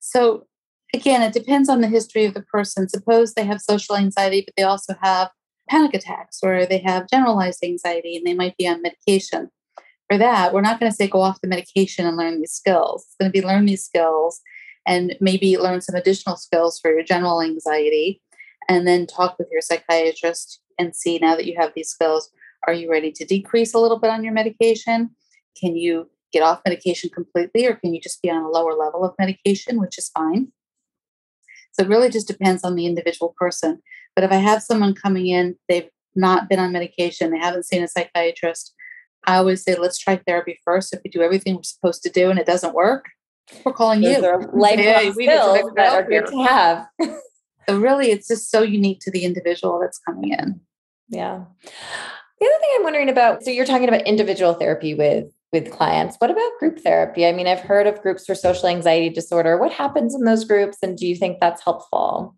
So, 0.00 0.46
again, 0.94 1.22
it 1.22 1.32
depends 1.32 1.68
on 1.68 1.80
the 1.80 1.88
history 1.88 2.24
of 2.24 2.34
the 2.34 2.42
person. 2.42 2.88
Suppose 2.88 3.34
they 3.34 3.44
have 3.44 3.60
social 3.60 3.96
anxiety, 3.96 4.42
but 4.46 4.54
they 4.56 4.62
also 4.62 4.94
have 5.02 5.30
panic 5.68 5.94
attacks 5.94 6.40
or 6.42 6.66
they 6.66 6.78
have 6.78 7.08
generalized 7.08 7.62
anxiety 7.62 8.16
and 8.16 8.26
they 8.26 8.34
might 8.34 8.56
be 8.56 8.66
on 8.66 8.82
medication. 8.82 9.50
For 10.08 10.18
that, 10.18 10.52
we're 10.52 10.60
not 10.60 10.80
going 10.80 10.90
to 10.90 10.96
say 10.96 11.06
go 11.06 11.20
off 11.20 11.40
the 11.40 11.48
medication 11.48 12.06
and 12.06 12.16
learn 12.16 12.40
these 12.40 12.52
skills. 12.52 13.04
It's 13.06 13.16
going 13.20 13.30
to 13.30 13.40
be 13.40 13.46
learn 13.46 13.66
these 13.66 13.84
skills 13.84 14.40
and 14.86 15.16
maybe 15.20 15.56
learn 15.56 15.80
some 15.80 15.94
additional 15.94 16.36
skills 16.36 16.80
for 16.80 16.92
your 16.92 17.04
general 17.04 17.40
anxiety 17.40 18.20
and 18.68 18.86
then 18.86 19.06
talk 19.06 19.38
with 19.38 19.48
your 19.50 19.60
psychiatrist 19.60 20.60
and 20.78 20.96
see 20.96 21.18
now 21.18 21.36
that 21.36 21.46
you 21.46 21.54
have 21.58 21.72
these 21.74 21.90
skills 21.90 22.30
are 22.66 22.72
you 22.72 22.90
ready 22.90 23.12
to 23.12 23.24
decrease 23.24 23.72
a 23.74 23.78
little 23.78 23.98
bit 23.98 24.10
on 24.10 24.24
your 24.24 24.32
medication 24.32 25.10
can 25.60 25.76
you 25.76 26.08
get 26.32 26.42
off 26.42 26.60
medication 26.66 27.10
completely 27.10 27.66
or 27.66 27.74
can 27.74 27.92
you 27.92 28.00
just 28.00 28.22
be 28.22 28.30
on 28.30 28.42
a 28.42 28.48
lower 28.48 28.74
level 28.74 29.04
of 29.04 29.14
medication 29.18 29.80
which 29.80 29.98
is 29.98 30.10
fine 30.10 30.48
so 31.80 31.86
it 31.86 31.88
really 31.88 32.10
just 32.10 32.28
depends 32.28 32.62
on 32.62 32.74
the 32.74 32.84
individual 32.84 33.34
person. 33.38 33.80
But 34.14 34.22
if 34.22 34.30
I 34.30 34.36
have 34.36 34.62
someone 34.62 34.94
coming 34.94 35.28
in, 35.28 35.56
they've 35.66 35.88
not 36.14 36.46
been 36.46 36.58
on 36.58 36.72
medication, 36.72 37.30
they 37.30 37.38
haven't 37.38 37.64
seen 37.64 37.82
a 37.82 37.88
psychiatrist, 37.88 38.74
I 39.26 39.36
always 39.36 39.62
say, 39.62 39.76
let's 39.76 39.98
try 39.98 40.16
therapy 40.26 40.58
first. 40.62 40.92
If 40.92 41.00
we 41.02 41.10
do 41.10 41.22
everything 41.22 41.56
we're 41.56 41.62
supposed 41.62 42.02
to 42.02 42.10
do 42.10 42.28
and 42.28 42.38
it 42.38 42.44
doesn't 42.44 42.74
work, 42.74 43.06
we're 43.64 43.72
calling 43.72 44.02
Those 44.02 44.18
you. 44.18 44.24
Are 44.26 44.40
lifelong 44.52 44.84
yeah, 44.84 45.12
skills 45.12 45.70
that 45.76 45.92
are 45.94 46.06
good 46.06 46.26
to 46.26 46.42
have. 46.42 46.86
so 47.66 47.78
really, 47.78 48.10
it's 48.10 48.28
just 48.28 48.50
so 48.50 48.60
unique 48.60 49.00
to 49.00 49.10
the 49.10 49.24
individual 49.24 49.80
that's 49.80 49.98
coming 49.98 50.32
in. 50.32 50.60
Yeah. 51.08 51.44
The 51.64 52.46
other 52.46 52.58
thing 52.60 52.70
I'm 52.76 52.84
wondering 52.84 53.08
about, 53.08 53.42
so 53.42 53.50
you're 53.50 53.64
talking 53.64 53.88
about 53.88 54.06
individual 54.06 54.52
therapy 54.52 54.92
with 54.92 55.32
with 55.52 55.70
clients. 55.72 56.16
What 56.18 56.30
about 56.30 56.58
group 56.58 56.78
therapy? 56.78 57.26
I 57.26 57.32
mean, 57.32 57.46
I've 57.46 57.60
heard 57.60 57.86
of 57.86 58.00
groups 58.02 58.24
for 58.26 58.34
social 58.34 58.68
anxiety 58.68 59.10
disorder. 59.10 59.58
What 59.58 59.72
happens 59.72 60.14
in 60.14 60.24
those 60.24 60.44
groups 60.44 60.78
and 60.82 60.96
do 60.96 61.06
you 61.06 61.16
think 61.16 61.40
that's 61.40 61.62
helpful? 61.62 62.36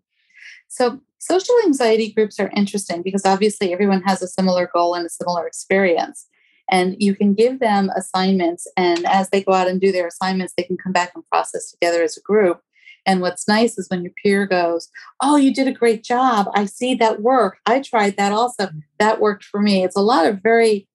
So, 0.67 0.99
social 1.19 1.55
anxiety 1.63 2.11
groups 2.11 2.39
are 2.39 2.51
interesting 2.55 3.01
because 3.03 3.25
obviously 3.25 3.71
everyone 3.71 4.01
has 4.01 4.21
a 4.21 4.27
similar 4.27 4.69
goal 4.73 4.95
and 4.95 5.05
a 5.05 5.09
similar 5.09 5.45
experience. 5.45 6.27
And 6.71 6.95
you 6.97 7.13
can 7.13 7.33
give 7.33 7.59
them 7.59 7.91
assignments, 7.95 8.65
and 8.77 9.05
as 9.05 9.29
they 9.29 9.43
go 9.43 9.51
out 9.53 9.67
and 9.67 9.81
do 9.81 9.91
their 9.91 10.07
assignments, 10.07 10.53
they 10.55 10.63
can 10.63 10.77
come 10.77 10.93
back 10.93 11.11
and 11.13 11.23
process 11.27 11.69
together 11.69 12.01
as 12.01 12.17
a 12.17 12.21
group. 12.21 12.61
And 13.05 13.21
what's 13.21 13.49
nice 13.49 13.77
is 13.77 13.89
when 13.89 14.01
your 14.01 14.13
peer 14.23 14.45
goes, 14.47 14.89
Oh, 15.21 15.35
you 15.35 15.53
did 15.53 15.67
a 15.67 15.73
great 15.73 16.03
job. 16.03 16.47
I 16.55 16.65
see 16.65 16.95
that 16.95 17.21
work. 17.21 17.57
I 17.65 17.81
tried 17.81 18.17
that 18.17 18.31
also. 18.31 18.69
That 18.97 19.19
worked 19.19 19.43
for 19.43 19.61
me. 19.61 19.83
It's 19.83 19.97
a 19.97 20.01
lot 20.01 20.25
of 20.25 20.41
very 20.41 20.87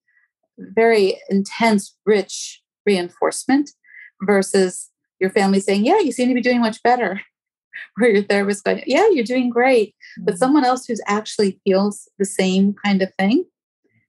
very 0.58 1.20
intense, 1.28 1.96
rich 2.04 2.62
reinforcement 2.86 3.70
versus 4.22 4.90
your 5.20 5.30
family 5.30 5.60
saying, 5.60 5.84
Yeah, 5.84 6.00
you 6.00 6.12
seem 6.12 6.28
to 6.28 6.34
be 6.34 6.40
doing 6.42 6.60
much 6.60 6.82
better. 6.82 7.20
Or 8.00 8.08
your 8.08 8.24
therapist 8.24 8.64
going, 8.64 8.82
Yeah, 8.86 9.08
you're 9.10 9.24
doing 9.24 9.50
great. 9.50 9.90
Mm-hmm. 9.90 10.24
But 10.24 10.38
someone 10.38 10.64
else 10.64 10.86
who's 10.86 11.00
actually 11.06 11.60
feels 11.64 12.08
the 12.18 12.24
same 12.24 12.74
kind 12.84 13.02
of 13.02 13.12
thing 13.18 13.44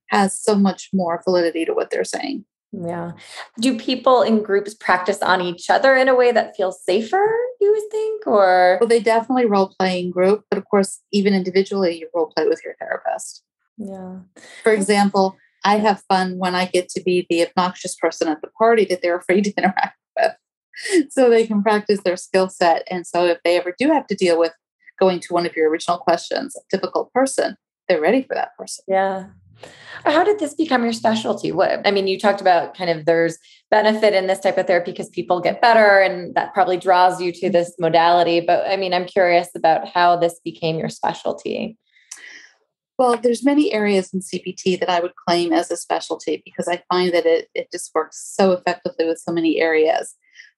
has 0.08 0.40
so 0.40 0.56
much 0.56 0.90
more 0.92 1.22
validity 1.24 1.66
to 1.66 1.74
what 1.74 1.92
they're 1.92 2.04
saying. 2.04 2.46
Yeah. 2.72 3.12
Do 3.60 3.78
people 3.78 4.22
in 4.22 4.44
groups 4.44 4.74
practice 4.74 5.22
on 5.22 5.42
each 5.42 5.70
other 5.70 5.96
in 5.96 6.08
a 6.08 6.16
way 6.16 6.32
that 6.32 6.56
feels 6.56 6.84
safer, 6.84 7.26
you 7.60 7.72
would 7.72 7.92
think? 7.92 8.28
Or 8.28 8.78
well, 8.80 8.88
they 8.88 9.00
definitely 9.00 9.46
role 9.46 9.74
play 9.80 10.00
in 10.00 10.12
group, 10.12 10.46
but 10.50 10.58
of 10.58 10.66
course, 10.66 11.00
even 11.12 11.34
individually, 11.34 11.98
you 12.00 12.10
role 12.14 12.32
play 12.36 12.48
with 12.48 12.62
your 12.64 12.76
therapist. 12.80 13.44
Yeah. 13.78 14.20
For 14.64 14.72
example, 14.72 15.38
I 15.64 15.78
have 15.78 16.04
fun 16.08 16.38
when 16.38 16.56
I 16.56 16.66
get 16.66 16.90
to 16.90 17.02
be 17.02 17.26
the 17.30 17.46
obnoxious 17.48 17.96
person 17.96 18.28
at 18.28 18.42
the 18.42 18.50
party 18.58 18.86
that 18.86 19.02
they're 19.02 19.18
afraid 19.20 19.46
to 19.46 19.54
interact 19.58 19.98
with. 20.18 20.32
So 21.10 21.30
they 21.30 21.46
can 21.46 21.62
practice 21.62 22.02
their 22.04 22.18
skill 22.18 22.50
set. 22.50 22.88
And 22.90 23.06
so 23.06 23.26
if 23.26 23.40
they 23.44 23.58
ever 23.58 23.76
do 23.78 23.90
have 23.92 24.08
to 24.08 24.16
deal 24.16 24.40
with 24.40 24.54
going 25.00 25.20
to 25.22 25.34
one 25.34 25.46
of 25.46 25.56
your 25.56 25.70
original 25.70 25.98
questions, 25.98 26.56
a 26.56 26.62
difficult 26.76 27.12
person, 27.12 27.58
they're 27.88 28.02
ready 28.02 28.24
for 28.24 28.36
that 28.36 28.56
person. 28.58 28.86
Yeah. 28.88 29.26
How 30.06 30.24
did 30.24 30.40
this 30.40 30.54
become 30.54 30.84
your 30.84 30.94
specialty? 30.94 31.52
What 31.52 31.86
I 31.86 31.92
mean, 31.92 32.08
you 32.08 32.18
talked 32.18 32.40
about 32.40 32.76
kind 32.78 32.90
of 32.90 33.06
there's 33.06 33.38
benefit 33.70 34.14
in 34.14 34.28
this 34.28 34.40
type 34.40 34.58
of 34.58 34.68
therapy 34.68 34.92
because 34.92 35.10
people 35.10 35.42
get 35.42 35.62
better 35.62 36.00
and 36.00 36.34
that 36.36 36.54
probably 36.54 36.78
draws 36.78 37.22
you 37.22 37.34
to 37.34 37.50
this 37.50 37.74
modality. 37.78 38.40
But 38.40 38.66
I 38.68 38.78
mean, 38.78 38.94
I'm 38.94 39.06
curious 39.06 39.50
about 39.56 39.88
how 39.88 40.16
this 40.16 40.40
became 40.46 40.80
your 40.80 40.88
specialty. 40.88 41.78
Well, 43.00 43.16
there's 43.16 43.46
many 43.46 43.72
areas 43.72 44.14
in 44.14 44.20
CBT 44.20 44.78
that 44.82 44.90
I 44.90 45.00
would 45.00 45.16
claim 45.16 45.54
as 45.54 45.72
a 45.72 45.78
specialty 45.78 46.42
because 46.44 46.68
I 46.68 46.84
find 46.92 47.14
that 47.14 47.26
it, 47.26 47.48
it 47.56 47.72
just 47.72 47.96
works 47.96 48.22
so 48.36 48.52
effectively 48.52 49.06
with 49.06 49.20
so 49.20 49.32
many 49.32 49.62
areas. 49.62 50.16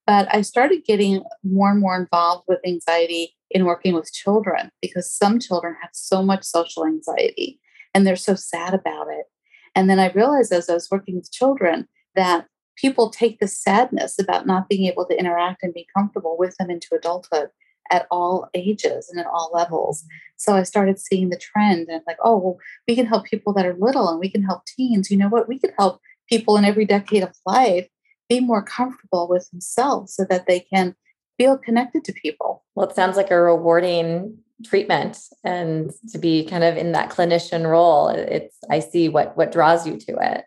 But 0.07 0.27
I 0.33 0.41
started 0.41 0.83
getting 0.83 1.23
more 1.43 1.69
and 1.69 1.79
more 1.79 1.95
involved 1.95 2.45
with 2.47 2.57
anxiety 2.65 3.35
in 3.51 3.65
working 3.65 3.93
with 3.93 4.11
children 4.11 4.71
because 4.81 5.15
some 5.15 5.39
children 5.39 5.75
have 5.83 5.91
so 5.93 6.23
much 6.23 6.43
social 6.43 6.83
anxiety 6.83 7.59
and 7.93 8.07
they're 8.07 8.15
so 8.15 8.33
sad 8.33 8.73
about 8.73 9.05
it. 9.11 9.27
And 9.75 9.87
then 9.87 9.99
I 9.99 10.09
realized 10.11 10.51
as 10.51 10.67
I 10.67 10.73
was 10.73 10.89
working 10.89 11.17
with 11.17 11.31
children 11.31 11.87
that 12.15 12.47
people 12.75 13.11
take 13.11 13.39
the 13.39 13.47
sadness 13.47 14.17
about 14.17 14.47
not 14.47 14.67
being 14.67 14.87
able 14.87 15.05
to 15.05 15.19
interact 15.19 15.61
and 15.61 15.75
be 15.75 15.85
comfortable 15.95 16.37
with 16.39 16.55
them 16.57 16.71
into 16.71 16.95
adulthood 16.95 17.49
at 17.89 18.07
all 18.11 18.49
ages 18.53 19.09
and 19.09 19.19
at 19.19 19.27
all 19.27 19.51
levels. 19.53 20.03
So 20.37 20.55
I 20.55 20.63
started 20.63 20.99
seeing 20.99 21.29
the 21.29 21.37
trend 21.37 21.87
and 21.89 22.01
like, 22.07 22.17
oh, 22.23 22.37
well, 22.37 22.57
we 22.87 22.95
can 22.95 23.05
help 23.05 23.25
people 23.25 23.53
that 23.53 23.65
are 23.65 23.75
little 23.79 24.09
and 24.09 24.19
we 24.19 24.29
can 24.29 24.43
help 24.43 24.65
teens. 24.65 25.11
You 25.11 25.17
know 25.17 25.29
what? 25.29 25.47
We 25.47 25.59
can 25.59 25.71
help 25.77 26.01
people 26.29 26.57
in 26.57 26.65
every 26.65 26.85
decade 26.85 27.23
of 27.23 27.35
life 27.45 27.87
be 28.29 28.39
more 28.39 28.63
comfortable 28.63 29.27
with 29.27 29.49
themselves 29.51 30.15
so 30.15 30.25
that 30.29 30.47
they 30.47 30.61
can 30.61 30.95
feel 31.37 31.57
connected 31.57 32.03
to 32.05 32.13
people. 32.13 32.63
Well, 32.75 32.87
it 32.87 32.95
sounds 32.95 33.17
like 33.17 33.31
a 33.31 33.41
rewarding 33.41 34.37
treatment 34.63 35.17
and 35.43 35.91
to 36.11 36.17
be 36.17 36.45
kind 36.45 36.63
of 36.63 36.77
in 36.77 36.91
that 36.91 37.09
clinician 37.09 37.69
role 37.69 38.09
it's 38.09 38.57
i 38.69 38.79
see 38.79 39.09
what 39.09 39.35
what 39.35 39.51
draws 39.51 39.87
you 39.87 39.97
to 39.97 40.15
it 40.21 40.45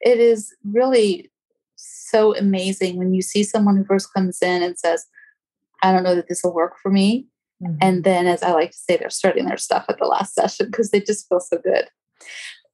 it 0.00 0.18
is 0.18 0.54
really 0.64 1.30
so 1.76 2.36
amazing 2.36 2.96
when 2.96 3.12
you 3.12 3.22
see 3.22 3.42
someone 3.42 3.76
who 3.76 3.84
first 3.84 4.12
comes 4.12 4.40
in 4.42 4.62
and 4.62 4.78
says 4.78 5.06
i 5.82 5.92
don't 5.92 6.02
know 6.02 6.14
that 6.14 6.28
this 6.28 6.42
will 6.42 6.54
work 6.54 6.74
for 6.82 6.90
me. 6.90 7.26
Mm-hmm. 7.62 7.76
and 7.80 8.04
then 8.04 8.26
as 8.26 8.42
i 8.42 8.50
like 8.50 8.70
to 8.72 8.76
say 8.76 8.98
they're 8.98 9.08
starting 9.08 9.46
their 9.46 9.56
stuff 9.56 9.86
at 9.88 9.98
the 9.98 10.04
last 10.04 10.34
session 10.34 10.66
because 10.66 10.90
they 10.90 11.00
just 11.00 11.26
feel 11.26 11.40
so 11.40 11.56
good. 11.56 11.86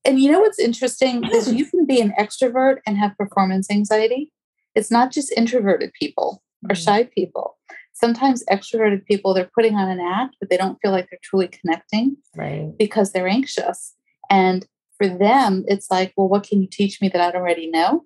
And 0.04 0.20
you 0.20 0.30
know 0.30 0.40
what's 0.40 0.58
interesting 0.58 1.24
is 1.32 1.52
you 1.52 1.66
can 1.66 1.86
be 1.86 2.00
an 2.00 2.12
extrovert 2.18 2.78
and 2.86 2.96
have 2.98 3.16
performance 3.16 3.70
anxiety. 3.70 4.32
It's 4.74 4.90
not 4.90 5.12
just 5.12 5.32
introverted 5.32 5.92
people 5.98 6.42
or 6.68 6.74
mm-hmm. 6.74 6.82
shy 6.82 7.04
people. 7.04 7.58
Sometimes 7.92 8.42
extroverted 8.50 9.04
people 9.04 9.34
they're 9.34 9.50
putting 9.54 9.76
on 9.76 9.88
an 9.88 10.00
act 10.00 10.36
but 10.40 10.50
they 10.50 10.56
don't 10.56 10.78
feel 10.82 10.90
like 10.90 11.08
they're 11.10 11.20
truly 11.22 11.48
connecting 11.48 12.16
right. 12.36 12.72
because 12.78 13.12
they're 13.12 13.28
anxious. 13.28 13.94
And 14.30 14.66
for 14.98 15.08
them 15.08 15.64
it's 15.66 15.90
like 15.90 16.12
well 16.16 16.28
what 16.28 16.44
can 16.44 16.60
you 16.60 16.68
teach 16.70 17.00
me 17.00 17.08
that 17.08 17.20
i 17.20 17.30
don't 17.30 17.42
already 17.42 17.70
know? 17.70 18.04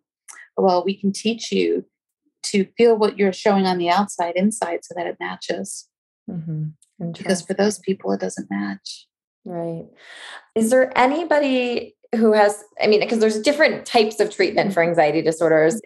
Well 0.57 0.85
we 0.85 0.99
can 0.99 1.13
teach 1.13 1.53
you 1.53 1.85
to 2.47 2.67
feel 2.77 2.97
what 2.97 3.19
you're 3.19 3.33
showing 3.33 3.67
on 3.67 3.79
the 3.79 3.91
outside 3.91 4.35
inside 4.37 4.81
so 4.85 4.95
that 4.97 5.07
it 5.07 5.17
matches. 5.21 5.89
Mm-hmm. 6.29 7.13
because 7.13 7.41
for 7.41 7.55
those 7.55 7.79
people 7.79 8.11
it 8.11 8.21
doesn't 8.21 8.51
match. 8.51 9.07
Right. 9.45 9.87
Is 10.57 10.71
there 10.71 10.91
anybody 10.99 11.95
who 12.15 12.33
has 12.33 12.65
i 12.81 12.87
mean 12.87 13.01
because 13.01 13.19
there's 13.19 13.41
different 13.41 13.85
types 13.85 14.21
of 14.21 14.31
treatment 14.31 14.73
for 14.73 14.81
anxiety 14.81 15.21
disorders 15.21 15.81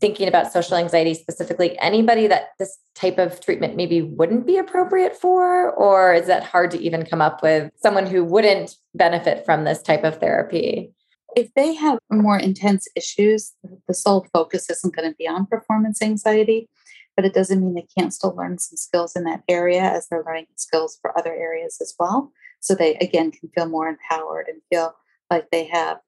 thinking 0.00 0.28
about 0.28 0.52
social 0.52 0.76
anxiety 0.76 1.12
specifically 1.12 1.76
anybody 1.80 2.28
that 2.28 2.50
this 2.60 2.78
type 2.96 3.18
of 3.18 3.40
treatment 3.40 3.76
maybe 3.76 4.02
wouldn't 4.02 4.46
be 4.46 4.56
appropriate 4.56 5.14
for? 5.14 5.70
Or 5.72 6.14
is 6.14 6.26
that 6.26 6.42
hard 6.42 6.70
to 6.72 6.80
even 6.80 7.04
come 7.04 7.20
up 7.20 7.42
with 7.42 7.70
someone 7.76 8.06
who 8.06 8.24
wouldn't 8.24 8.74
benefit 8.94 9.44
from 9.44 9.64
this 9.64 9.82
type 9.82 10.02
of 10.02 10.18
therapy 10.18 10.92
if 11.36 11.52
they 11.54 11.74
have 11.74 11.98
more 12.10 12.38
intense 12.38 12.88
issues 12.96 13.52
the 13.86 13.94
sole 13.94 14.26
focus 14.32 14.68
isn't 14.68 14.96
going 14.96 15.08
to 15.08 15.16
be 15.16 15.28
on 15.28 15.46
performance 15.46 16.02
anxiety 16.02 16.68
but 17.16 17.24
it 17.24 17.32
doesn't 17.32 17.60
mean 17.60 17.74
they 17.74 17.86
can't 17.98 18.12
still 18.12 18.36
learn 18.36 18.58
some 18.58 18.76
skills 18.76 19.16
in 19.16 19.24
that 19.24 19.42
area 19.48 19.80
as 19.80 20.06
they're 20.08 20.22
learning 20.24 20.46
skills 20.56 20.98
for 21.00 21.18
other 21.18 21.34
areas 21.34 21.78
as 21.80 21.94
well. 21.98 22.30
So 22.60 22.74
they 22.74 22.94
again 22.96 23.30
can 23.30 23.48
feel 23.54 23.66
more 23.66 23.88
empowered 23.88 24.46
and 24.48 24.60
feel 24.70 24.94
like 25.30 25.50
they 25.50 25.64
have 25.64 25.98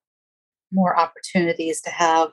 more 0.70 0.98
opportunities 0.98 1.80
to 1.80 1.90
have 1.90 2.32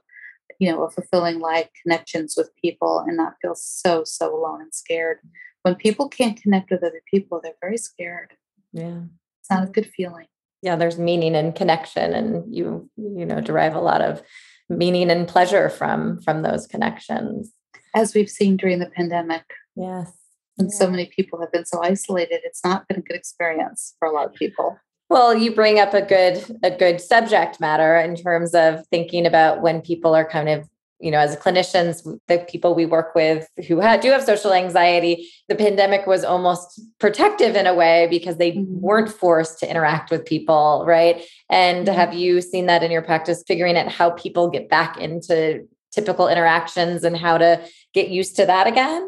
you 0.59 0.69
know 0.69 0.83
a 0.83 0.91
fulfilling 0.91 1.39
life 1.39 1.69
connections 1.81 2.35
with 2.37 2.51
people 2.61 3.03
and 3.07 3.15
not 3.15 3.35
feel 3.41 3.55
so 3.55 4.03
so 4.03 4.35
alone 4.35 4.61
and 4.61 4.73
scared. 4.73 5.19
When 5.63 5.75
people 5.75 6.09
can't 6.09 6.39
connect 6.39 6.69
with 6.69 6.83
other 6.83 7.01
people 7.09 7.39
they're 7.41 7.53
very 7.61 7.77
scared. 7.77 8.33
Yeah. 8.73 9.03
It's 9.39 9.49
not 9.49 9.69
a 9.69 9.71
good 9.71 9.89
feeling 9.95 10.27
yeah 10.65 10.75
there's 10.75 10.99
meaning 10.99 11.35
and 11.35 11.55
connection 11.55 12.13
and 12.13 12.53
you 12.53 12.89
you 12.97 13.25
know 13.25 13.39
derive 13.39 13.75
a 13.75 13.79
lot 13.79 14.01
of 14.01 14.21
meaning 14.69 15.11
and 15.11 15.27
pleasure 15.27 15.69
from 15.69 16.21
from 16.21 16.41
those 16.41 16.67
connections. 16.67 17.51
As 17.95 18.13
we've 18.13 18.29
seen 18.29 18.57
during 18.57 18.79
the 18.79 18.87
pandemic. 18.87 19.43
Yes. 19.75 20.11
And 20.57 20.69
yeah. 20.71 20.77
so 20.77 20.89
many 20.89 21.11
people 21.15 21.39
have 21.41 21.51
been 21.51 21.65
so 21.65 21.81
isolated 21.81 22.41
it's 22.43 22.63
not 22.63 22.87
been 22.87 22.99
a 22.99 23.01
good 23.01 23.15
experience 23.15 23.95
for 23.99 24.07
a 24.07 24.11
lot 24.11 24.25
of 24.25 24.33
people. 24.33 24.77
Well, 25.07 25.35
you 25.35 25.53
bring 25.53 25.79
up 25.79 25.93
a 25.93 26.01
good 26.01 26.43
a 26.63 26.71
good 26.71 26.99
subject 26.99 27.59
matter 27.59 27.95
in 27.97 28.15
terms 28.15 28.55
of 28.55 28.85
thinking 28.87 29.25
about 29.25 29.61
when 29.61 29.81
people 29.81 30.15
are 30.15 30.27
kind 30.27 30.49
of 30.49 30.67
you 31.05 31.11
know, 31.11 31.19
as 31.19 31.35
clinicians, 31.35 32.01
the 32.27 32.39
people 32.49 32.73
we 32.73 32.87
work 32.87 33.13
with 33.13 33.47
who 33.67 33.79
ha- 33.79 33.97
do 33.97 34.09
have 34.09 34.23
social 34.23 34.51
anxiety, 34.51 35.29
the 35.47 35.53
pandemic 35.53 36.07
was 36.07 36.23
almost 36.23 36.81
protective 36.97 37.55
in 37.55 37.67
a 37.67 37.75
way 37.75 38.07
because 38.09 38.37
they 38.37 38.53
mm-hmm. 38.53 38.81
weren't 38.81 39.11
forced 39.11 39.59
to 39.59 39.69
interact 39.69 40.09
with 40.09 40.25
people, 40.25 40.83
right? 40.87 41.23
And 41.47 41.85
mm-hmm. 41.85 41.95
have 41.95 42.15
you 42.15 42.41
seen 42.41 42.65
that 42.65 42.81
in 42.81 42.89
your 42.89 43.03
practice, 43.03 43.43
figuring 43.47 43.77
out 43.77 43.91
how 43.91 44.09
people 44.09 44.49
get 44.49 44.67
back 44.67 44.97
into 44.97 45.67
typical 45.91 46.27
interactions 46.27 47.03
and 47.03 47.15
how 47.15 47.37
to 47.37 47.63
get 47.93 48.09
used 48.09 48.35
to 48.37 48.47
that 48.47 48.65
again? 48.65 49.07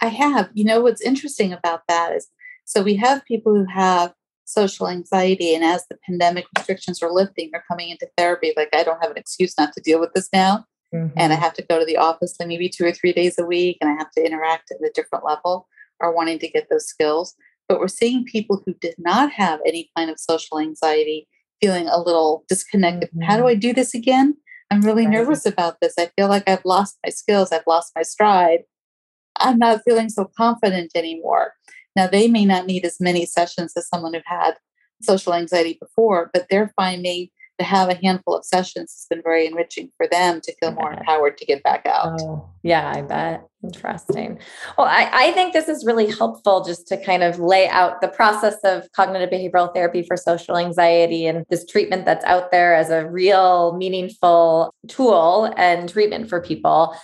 I 0.00 0.06
have. 0.06 0.48
You 0.54 0.64
know, 0.64 0.80
what's 0.80 1.02
interesting 1.02 1.52
about 1.52 1.82
that 1.86 2.16
is 2.16 2.28
so 2.64 2.82
we 2.82 2.96
have 2.96 3.26
people 3.26 3.54
who 3.54 3.66
have 3.66 4.14
social 4.46 4.88
anxiety. 4.88 5.54
And 5.54 5.64
as 5.64 5.84
the 5.88 5.98
pandemic 6.06 6.46
restrictions 6.56 7.02
are 7.02 7.12
lifting, 7.12 7.50
they're 7.52 7.64
coming 7.68 7.90
into 7.90 8.08
therapy. 8.16 8.52
Like, 8.56 8.70
I 8.74 8.82
don't 8.82 9.00
have 9.02 9.10
an 9.10 9.16
excuse 9.18 9.54
not 9.58 9.72
to 9.74 9.80
deal 9.80 10.00
with 10.00 10.12
this 10.14 10.28
now. 10.32 10.64
Mm-hmm. 10.94 11.16
And 11.16 11.32
I 11.32 11.36
mm-hmm. 11.36 11.44
have 11.44 11.54
to 11.54 11.66
go 11.68 11.78
to 11.78 11.84
the 11.84 11.96
office 11.96 12.34
like 12.38 12.48
maybe 12.48 12.68
two 12.68 12.84
or 12.84 12.92
three 12.92 13.12
days 13.12 13.38
a 13.38 13.44
week, 13.44 13.78
and 13.80 13.90
I 13.90 13.94
have 13.94 14.10
to 14.12 14.24
interact 14.24 14.70
at 14.70 14.84
a 14.84 14.90
different 14.94 15.24
level 15.24 15.68
or 16.00 16.14
wanting 16.14 16.38
to 16.40 16.48
get 16.48 16.68
those 16.70 16.86
skills. 16.86 17.34
But 17.68 17.78
we're 17.78 17.88
seeing 17.88 18.24
people 18.24 18.62
who 18.66 18.74
did 18.74 18.94
not 18.98 19.30
have 19.32 19.60
any 19.64 19.90
kind 19.96 20.10
of 20.10 20.18
social 20.18 20.58
anxiety 20.58 21.28
feeling 21.60 21.88
a 21.88 22.00
little 22.00 22.44
disconnected. 22.48 23.10
Mm-hmm. 23.10 23.22
How 23.22 23.36
do 23.36 23.42
mm-hmm. 23.42 23.50
I 23.50 23.54
do 23.54 23.72
this 23.72 23.94
again? 23.94 24.36
I'm 24.70 24.82
really 24.82 25.04
right. 25.04 25.12
nervous 25.12 25.46
about 25.46 25.76
this. 25.80 25.94
I 25.98 26.10
feel 26.16 26.28
like 26.28 26.48
I've 26.48 26.64
lost 26.64 26.98
my 27.04 27.10
skills, 27.10 27.52
I've 27.52 27.66
lost 27.66 27.92
my 27.94 28.02
stride. 28.02 28.60
I'm 29.36 29.58
not 29.58 29.82
feeling 29.86 30.08
so 30.08 30.30
confident 30.36 30.92
anymore. 30.94 31.54
Now, 31.96 32.06
they 32.06 32.28
may 32.28 32.44
not 32.44 32.66
need 32.66 32.84
as 32.84 33.00
many 33.00 33.26
sessions 33.26 33.72
as 33.76 33.88
someone 33.88 34.14
who 34.14 34.20
had 34.26 34.54
social 35.02 35.34
anxiety 35.34 35.78
before, 35.80 36.30
but 36.32 36.46
they're 36.50 36.72
finding 36.76 37.28
to 37.60 37.64
have 37.64 37.88
a 37.88 37.94
handful 37.94 38.34
of 38.34 38.44
sessions 38.44 38.92
has 38.92 39.06
been 39.08 39.22
very 39.22 39.46
enriching 39.46 39.90
for 39.96 40.08
them 40.08 40.40
to 40.40 40.54
feel 40.56 40.72
more 40.72 40.92
empowered 40.92 41.36
to 41.38 41.44
get 41.44 41.62
back 41.62 41.86
out. 41.86 42.20
Oh, 42.20 42.48
yeah, 42.62 42.92
I 42.94 43.02
bet. 43.02 43.42
Interesting. 43.62 44.38
Well, 44.78 44.86
I, 44.86 45.10
I 45.12 45.32
think 45.32 45.52
this 45.52 45.68
is 45.68 45.84
really 45.84 46.10
helpful 46.10 46.64
just 46.64 46.88
to 46.88 46.96
kind 46.96 47.22
of 47.22 47.38
lay 47.38 47.68
out 47.68 48.00
the 48.00 48.08
process 48.08 48.56
of 48.64 48.90
cognitive 48.92 49.30
behavioral 49.30 49.72
therapy 49.74 50.02
for 50.02 50.16
social 50.16 50.56
anxiety 50.56 51.26
and 51.26 51.44
this 51.50 51.66
treatment 51.66 52.06
that's 52.06 52.24
out 52.24 52.50
there 52.50 52.74
as 52.74 52.90
a 52.90 53.06
real, 53.06 53.76
meaningful 53.76 54.74
tool 54.88 55.52
and 55.56 55.88
treatment 55.88 56.30
for 56.30 56.40
people. 56.40 56.96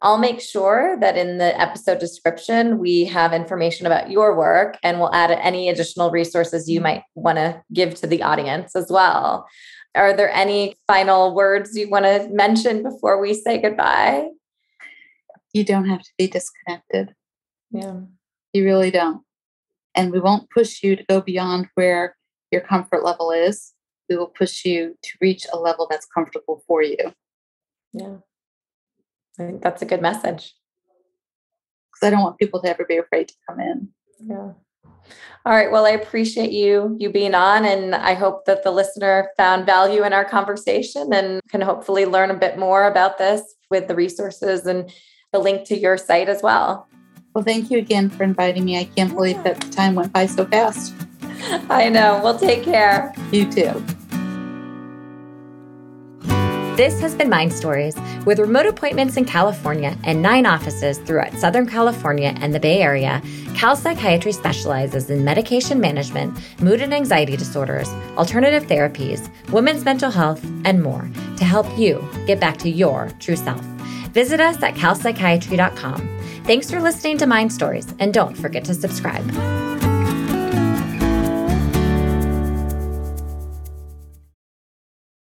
I'll 0.00 0.18
make 0.18 0.40
sure 0.40 0.96
that 1.00 1.16
in 1.16 1.38
the 1.38 1.60
episode 1.60 1.98
description, 1.98 2.78
we 2.78 3.04
have 3.06 3.32
information 3.32 3.84
about 3.84 4.10
your 4.10 4.36
work 4.36 4.78
and 4.84 5.00
we'll 5.00 5.12
add 5.12 5.32
any 5.32 5.68
additional 5.68 6.12
resources 6.12 6.70
you 6.70 6.80
might 6.80 7.02
want 7.16 7.36
to 7.38 7.60
give 7.72 7.96
to 7.96 8.06
the 8.06 8.22
audience 8.22 8.76
as 8.76 8.86
well. 8.90 9.46
Are 9.98 10.16
there 10.16 10.30
any 10.30 10.76
final 10.86 11.34
words 11.34 11.76
you 11.76 11.90
want 11.90 12.04
to 12.04 12.28
mention 12.30 12.84
before 12.84 13.20
we 13.20 13.34
say 13.34 13.60
goodbye? 13.60 14.28
You 15.52 15.64
don't 15.64 15.88
have 15.88 16.02
to 16.02 16.10
be 16.16 16.28
disconnected. 16.28 17.14
Yeah. 17.72 18.02
You 18.52 18.64
really 18.64 18.92
don't. 18.92 19.22
And 19.96 20.12
we 20.12 20.20
won't 20.20 20.50
push 20.50 20.84
you 20.84 20.94
to 20.94 21.04
go 21.08 21.20
beyond 21.20 21.66
where 21.74 22.16
your 22.52 22.60
comfort 22.60 23.04
level 23.04 23.32
is. 23.32 23.74
We 24.08 24.16
will 24.16 24.28
push 24.28 24.64
you 24.64 24.96
to 25.02 25.10
reach 25.20 25.46
a 25.52 25.58
level 25.58 25.88
that's 25.90 26.06
comfortable 26.06 26.62
for 26.68 26.80
you. 26.80 27.12
Yeah. 27.92 28.18
I 29.40 29.46
think 29.46 29.62
that's 29.62 29.82
a 29.82 29.86
good 29.86 30.00
message. 30.00 30.54
Because 31.90 32.06
I 32.06 32.10
don't 32.10 32.22
want 32.22 32.38
people 32.38 32.62
to 32.62 32.68
ever 32.68 32.84
be 32.84 32.98
afraid 32.98 33.28
to 33.28 33.34
come 33.48 33.58
in. 33.58 33.88
Yeah. 34.20 34.52
All 35.46 35.54
right. 35.54 35.70
Well, 35.70 35.86
I 35.86 35.90
appreciate 35.90 36.52
you 36.52 36.96
you 36.98 37.10
being 37.10 37.34
on, 37.34 37.64
and 37.64 37.94
I 37.94 38.14
hope 38.14 38.44
that 38.44 38.64
the 38.64 38.70
listener 38.70 39.30
found 39.36 39.64
value 39.66 40.04
in 40.04 40.12
our 40.12 40.24
conversation 40.24 41.12
and 41.12 41.40
can 41.48 41.60
hopefully 41.60 42.04
learn 42.04 42.30
a 42.30 42.34
bit 42.34 42.58
more 42.58 42.86
about 42.86 43.18
this 43.18 43.42
with 43.70 43.88
the 43.88 43.94
resources 43.94 44.66
and 44.66 44.92
the 45.32 45.38
link 45.38 45.66
to 45.68 45.78
your 45.78 45.96
site 45.96 46.28
as 46.28 46.42
well. 46.42 46.88
Well, 47.34 47.44
thank 47.44 47.70
you 47.70 47.78
again 47.78 48.10
for 48.10 48.24
inviting 48.24 48.64
me. 48.64 48.78
I 48.78 48.84
can't 48.84 49.14
believe 49.14 49.42
that 49.44 49.60
the 49.60 49.70
time 49.70 49.94
went 49.94 50.12
by 50.12 50.26
so 50.26 50.44
fast. 50.46 50.94
I 51.70 51.88
know. 51.88 52.20
Well, 52.22 52.38
take 52.38 52.64
care. 52.64 53.14
You 53.30 53.50
too. 53.50 53.84
This 56.78 57.00
has 57.00 57.12
been 57.12 57.28
Mind 57.28 57.52
Stories. 57.52 57.96
With 58.24 58.38
remote 58.38 58.66
appointments 58.66 59.16
in 59.16 59.24
California 59.24 59.96
and 60.04 60.22
nine 60.22 60.46
offices 60.46 60.98
throughout 60.98 61.32
Southern 61.32 61.66
California 61.66 62.36
and 62.36 62.54
the 62.54 62.60
Bay 62.60 62.80
Area, 62.80 63.20
Cal 63.56 63.74
Psychiatry 63.74 64.30
specializes 64.30 65.10
in 65.10 65.24
medication 65.24 65.80
management, 65.80 66.38
mood 66.62 66.80
and 66.80 66.94
anxiety 66.94 67.36
disorders, 67.36 67.88
alternative 68.16 68.68
therapies, 68.68 69.28
women's 69.50 69.84
mental 69.84 70.12
health, 70.12 70.40
and 70.64 70.80
more 70.80 71.10
to 71.36 71.44
help 71.44 71.66
you 71.76 72.08
get 72.28 72.38
back 72.38 72.58
to 72.58 72.70
your 72.70 73.10
true 73.18 73.34
self. 73.34 73.62
Visit 74.14 74.38
us 74.38 74.62
at 74.62 74.76
calpsychiatry.com. 74.76 76.20
Thanks 76.44 76.70
for 76.70 76.80
listening 76.80 77.18
to 77.18 77.26
Mind 77.26 77.52
Stories, 77.52 77.92
and 77.98 78.14
don't 78.14 78.36
forget 78.36 78.64
to 78.66 78.74
subscribe. 78.74 79.77